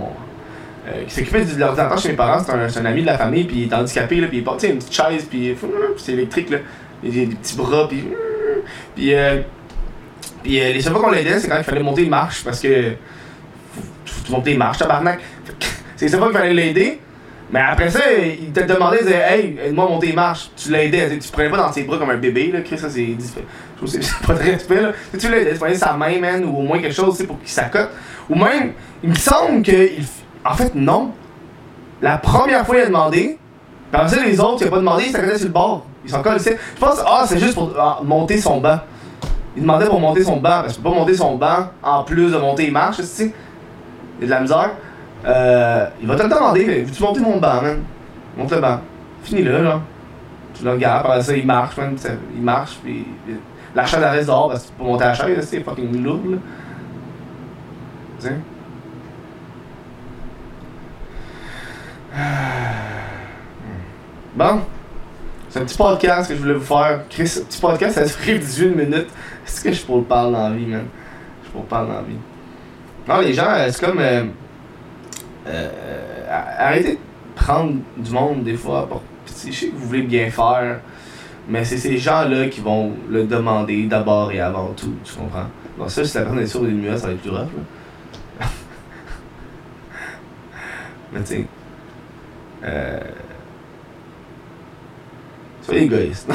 euh, 0.87 1.05
qui 1.07 1.15
s'occupait 1.15 1.45
de 1.45 1.59
l'ordinateur 1.59 1.97
chez 1.99 2.11
mes 2.11 2.17
parents, 2.17 2.43
c'est 2.45 2.53
un, 2.53 2.83
un, 2.83 2.87
ami 2.87 3.01
de 3.01 3.07
la 3.07 3.17
famille, 3.17 3.45
puis 3.45 3.63
il 3.63 3.73
est 3.73 3.75
handicapé, 3.75 4.17
là, 4.17 4.27
puis 4.27 4.39
il 4.39 4.45
porté 4.45 4.69
une 4.69 4.77
petite 4.77 4.93
chaise, 4.93 5.25
puis 5.25 5.57
c'est 5.97 6.13
électrique, 6.13 6.51
là. 6.51 6.59
Il 7.03 7.11
a 7.11 7.27
des 7.27 7.35
petits 7.35 7.57
bras, 7.57 7.89
puis 7.89 8.05
puis, 8.95 9.15
euh, 9.15 9.41
puis 10.43 10.61
euh, 10.61 10.73
les 10.73 10.81
seules 10.81 10.93
fois 10.93 11.03
qu'on 11.03 11.11
l'aidait, 11.11 11.39
c'est 11.39 11.49
quand 11.49 11.59
il 11.59 11.65
fallait 11.65 11.83
monter 11.83 12.03
une 12.03 12.11
marche 12.11 12.45
parce 12.45 12.61
que. 12.61 12.93
Faut, 14.07 14.33
monter 14.33 14.53
une 14.53 14.59
marche, 14.59 14.79
tabarnak. 14.79 15.21
c'est 15.97 16.07
les 16.07 16.11
seules 16.11 16.21
fois 16.21 16.29
qu'il 16.29 16.39
fallait 16.39 16.55
l'aider. 16.55 17.01
Mais 17.51 17.61
après 17.61 17.91
ça, 17.91 18.01
il 18.19 18.53
te 18.53 18.61
demandait, 18.61 18.99
il 19.01 19.07
disait, 19.07 19.23
hey, 19.29 19.59
aide-moi 19.67 19.85
à 19.85 19.89
monter 19.89 20.09
une 20.09 20.17
marche. 20.17 20.51
Tu 20.57 20.71
l'aidais, 20.71 21.19
tu 21.19 21.31
prenais 21.31 21.51
pas 21.51 21.59
dans 21.59 21.73
ses 21.73 21.85
bras 21.85 21.99
comme 21.99 22.11
un 22.11 22.17
bébé, 22.17 22.51
là, 22.51 22.61
Chris, 22.63 22.79
ça 22.79 22.91
c'est. 22.91 23.07
Je 23.81 23.87
sais 23.87 24.03
c'est 24.03 24.27
pas 24.27 24.35
très 24.35 24.53
respect, 24.53 24.81
là. 24.81 24.93
Tu 25.19 25.29
l'aidais, 25.29 25.53
tu 25.53 25.59
prenais 25.59 25.75
sa 25.75 25.93
main, 25.93 26.19
man, 26.19 26.45
ou 26.45 26.59
au 26.59 26.63
moins 26.63 26.81
quelque 26.81 26.95
chose, 26.95 27.19
tu 27.19 27.27
pour 27.27 27.39
qu'il 27.41 27.49
s'accote. 27.49 27.91
Ou 28.29 28.35
même, 28.35 28.73
il 29.03 29.11
me 29.11 29.15
semble 29.15 29.63
que. 29.63 29.91
En 30.45 30.55
fait, 30.55 30.75
non. 30.75 31.13
La 32.03 32.19
première 32.19 32.67
fois, 32.67 32.77
il 32.77 32.83
a 32.83 32.87
demandé, 32.87 33.39
puis 33.95 34.03
après 34.03 34.17
ça, 34.17 34.25
les 34.25 34.41
autres, 34.41 34.63
il 34.63 34.67
a 34.67 34.71
pas 34.71 34.79
demandé, 34.79 35.05
il 35.07 35.13
s'accotait 35.13 35.39
sur 35.39 35.47
le 35.47 35.53
bord. 35.53 35.87
Ils 36.05 36.11
sont 36.11 36.21
collés. 36.21 36.39
Je 36.41 36.81
pense, 36.81 37.01
ah, 37.07 37.25
c'est 37.29 37.39
juste 37.39 37.55
pour 37.55 37.73
ah, 37.79 38.01
monter 38.03 38.39
son 38.39 38.61
banc. 38.61 38.81
Il 39.57 39.63
demandait 39.63 39.87
pour 39.87 40.01
monter 40.01 40.25
son 40.25 40.39
banc, 40.39 40.63
parce 40.63 40.73
que 40.73 40.79
tu 40.79 40.83
peux 40.83 40.91
pas 40.91 40.97
monter 40.97 41.15
son 41.15 41.37
banc 41.37 41.69
en 41.81 42.03
plus 42.03 42.33
de 42.33 42.37
monter 42.37 42.67
les 42.67 42.73
marches, 42.73 42.97
tu 42.97 43.05
sais. 43.05 43.33
Il 44.19 44.23
y 44.23 44.25
a 44.25 44.27
de 44.27 44.31
la 44.31 44.41
misère. 44.41 44.71
Euh, 45.25 45.87
il 46.01 46.09
va 46.09 46.17
te 46.17 46.23
le 46.25 46.29
demander, 46.29 46.83
veux-tu 46.83 47.03
monter 47.05 47.21
mon 47.21 47.39
banc, 47.39 47.63
man? 47.63 47.83
Monte 48.37 48.51
le 48.51 48.61
banc. 48.61 48.81
Finis-le, 49.23 49.63
là. 49.63 49.81
Tu 50.55 50.65
le 50.65 50.73
regardes, 50.73 51.21
ça, 51.23 51.37
il 51.37 51.47
marche, 51.47 51.77
man. 51.77 51.97
Il 52.35 52.43
marche, 52.43 52.79
puis 52.83 53.07
la 53.77 53.87
chaise 53.87 54.03
reste 54.03 54.27
dehors, 54.27 54.49
parce 54.49 54.65
que 54.65 54.69
tu 54.69 54.73
peux 54.73 54.85
monter 54.85 55.05
la 55.05 55.15
chaise, 55.15 55.47
c'est 55.49 55.61
fucking 55.61 56.03
lourd, 56.03 56.21
là. 56.29 56.39
Tu? 58.21 58.29
Bon. 64.35 64.63
C'est 65.49 65.61
un 65.61 65.65
petit 65.65 65.77
podcast 65.77 66.29
que 66.29 66.35
je 66.35 66.41
voulais 66.41 66.55
vous 66.55 66.65
faire. 66.65 67.05
Chris, 67.09 67.41
petit 67.49 67.61
podcast, 67.61 67.95
ça 67.95 68.09
se 68.09 68.19
fait 68.19 68.37
18 68.37 68.69
minutes. 68.71 69.07
Est-ce 69.47 69.63
que 69.63 69.73
je 69.73 69.85
peux 69.85 69.95
le 69.95 70.03
parler 70.03 70.33
dans 70.33 70.49
la 70.49 70.57
vie, 70.57 70.67
man? 70.67 70.85
Je 71.45 71.51
peux 71.51 71.59
le 71.59 71.65
parler 71.65 71.89
dans 71.89 71.95
la 71.95 72.03
vie. 72.03 72.17
Non, 73.09 73.21
les 73.21 73.33
gens, 73.33 73.55
c'est 73.71 73.85
comme. 73.85 74.01
Euh, 74.01 74.25
euh, 75.47 75.71
arrêtez 76.59 76.95
de 76.95 76.99
prendre 77.37 77.75
du 77.97 78.11
monde 78.11 78.43
des 78.43 78.57
fois. 78.57 78.89
Pour, 78.89 79.03
je 79.27 79.53
sais 79.53 79.69
que 79.69 79.77
vous 79.77 79.87
voulez 79.87 80.03
bien 80.03 80.29
faire, 80.31 80.81
mais 81.49 81.65
c'est 81.65 81.79
ces 81.79 81.99
gens-là 81.99 82.49
qui 82.49 82.61
vont 82.61 82.93
le 83.09 83.25
demander 83.25 83.85
d'abord 83.85 84.33
et 84.33 84.41
avant 84.41 84.73
tout. 84.73 84.95
Tu 85.05 85.15
comprends? 85.15 85.47
Bon, 85.79 85.89
ça, 85.89 86.05
si 86.05 86.17
la 86.17 86.25
personne 86.25 86.43
est 86.43 86.47
sûre 86.47 86.63
des 86.63 86.73
nuages, 86.73 86.99
ça 86.99 87.07
va 87.07 87.13
être 87.13 87.21
plus 87.21 87.31
rough, 87.31 87.39
là. 88.41 88.47
mais 91.13 91.21
tu 91.21 91.27
sais. 91.27 91.47
Euh, 92.65 92.99
Soyez 95.65 95.85
égoïste. 95.85 96.31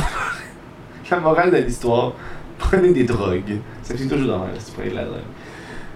la 1.11 1.19
morale 1.19 1.51
de 1.51 1.57
l'histoire, 1.57 2.13
prenez 2.57 2.91
des 2.91 3.03
drogues. 3.03 3.59
Ça 3.83 3.95
fait 3.95 4.05
toujours 4.05 4.27
dans 4.27 4.45
si 4.57 4.71
vous 4.71 4.77
prenez 4.77 4.89
de 4.89 4.95
la 4.95 5.05
drogue. 5.05 5.19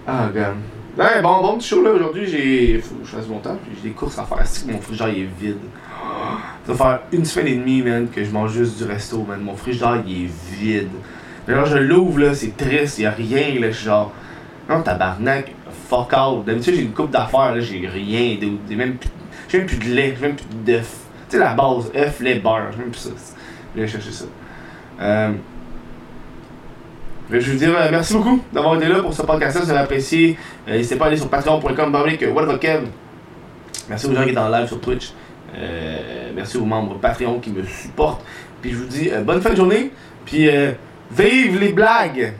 Ah, 0.05 0.29
god. 0.33 0.55
Ouais, 0.95 1.21
bon, 1.23 1.41
bon 1.41 1.57
petit 1.57 1.69
show 1.69 1.83
là 1.83 1.91
aujourd'hui, 1.91 2.27
j'ai. 2.27 2.79
Faut 2.79 2.95
que 2.95 3.05
je 3.05 3.15
fasse 3.15 3.27
mon 3.27 3.39
temps, 3.39 3.57
j'ai 3.75 3.89
des 3.89 3.95
courses 3.95 4.19
à 4.19 4.25
faire. 4.25 4.45
C'est 4.45 4.71
mon 4.71 4.79
frigidaire 4.79 5.09
il 5.09 5.23
est 5.23 5.29
vide. 5.39 5.57
Ça 6.67 6.73
va 6.73 6.75
faire 6.75 6.99
une 7.11 7.25
semaine 7.25 7.47
et 7.47 7.55
demie, 7.55 7.81
man, 7.81 8.07
que 8.07 8.23
je 8.23 8.29
mange 8.29 8.53
juste 8.53 8.77
du 8.77 8.83
resto, 8.83 9.23
man. 9.23 9.41
Mon 9.41 9.55
frigidaire 9.55 10.03
il 10.05 10.25
est 10.25 10.29
vide. 10.51 10.89
Mais 11.47 11.55
alors 11.55 11.65
je 11.65 11.77
l'ouvre 11.77 12.19
là, 12.19 12.35
c'est 12.35 12.55
triste, 12.55 12.99
y 12.99 13.07
a 13.07 13.11
rien 13.11 13.59
là, 13.59 13.71
je 13.71 13.77
suis 13.77 13.85
genre. 13.85 14.11
Non, 14.69 14.83
tabarnak, 14.83 15.51
fuck 15.89 16.13
out. 16.13 16.45
D'habitude 16.45 16.75
j'ai 16.75 16.83
une 16.83 16.93
coupe 16.93 17.09
d'affaires 17.09 17.55
là, 17.55 17.59
j'ai 17.59 17.87
rien. 17.87 18.37
J'ai 18.69 18.75
même, 18.75 18.97
même 19.51 19.65
plus 19.65 19.77
de 19.77 19.85
lait, 19.85 20.15
j'ai 20.15 20.27
même 20.27 20.35
plus 20.35 20.45
d'œufs 20.63 21.02
sais, 21.33 21.39
la 21.39 21.53
base, 21.53 21.91
œuf, 21.95 22.19
lait, 22.19 22.35
beurre, 22.35 22.71
même 22.77 22.93
ça. 22.93 23.09
Je 23.75 23.81
vais 23.81 23.87
chercher 23.87 24.11
ça. 24.11 24.25
Euh, 25.01 25.31
je 27.29 27.51
veux 27.51 27.57
dire 27.57 27.75
euh, 27.75 27.87
merci 27.89 28.13
beaucoup 28.13 28.41
d'avoir 28.51 28.75
été 28.75 28.87
là 28.87 28.99
pour 28.99 29.13
ce 29.13 29.23
podcast-là, 29.23 29.61
si 29.61 29.65
vous 29.65 29.71
avez 29.71 29.83
apprécié. 29.83 30.37
Euh, 30.67 30.73
n'hésitez 30.73 30.95
pas 30.95 31.05
à 31.05 31.07
aller 31.07 31.17
sur 31.17 31.29
patreon.com, 31.29 31.97
Kev. 32.59 32.83
Merci 33.89 34.07
aux 34.07 34.13
gens 34.13 34.23
qui 34.23 34.33
sont 34.33 34.39
en 34.39 34.49
live 34.49 34.67
sur 34.67 34.79
Twitch. 34.79 35.13
merci 36.35 36.57
aux 36.57 36.65
membres 36.65 36.99
Patreon 36.99 37.39
qui 37.39 37.49
me 37.51 37.63
supportent. 37.63 38.23
Puis 38.61 38.71
je 38.71 38.77
vous 38.77 38.85
dis 38.85 39.09
bonne 39.25 39.41
fin 39.41 39.49
de 39.49 39.55
journée. 39.55 39.91
Puis 40.25 40.47
vive 41.11 41.59
les 41.59 41.73
blagues! 41.73 42.33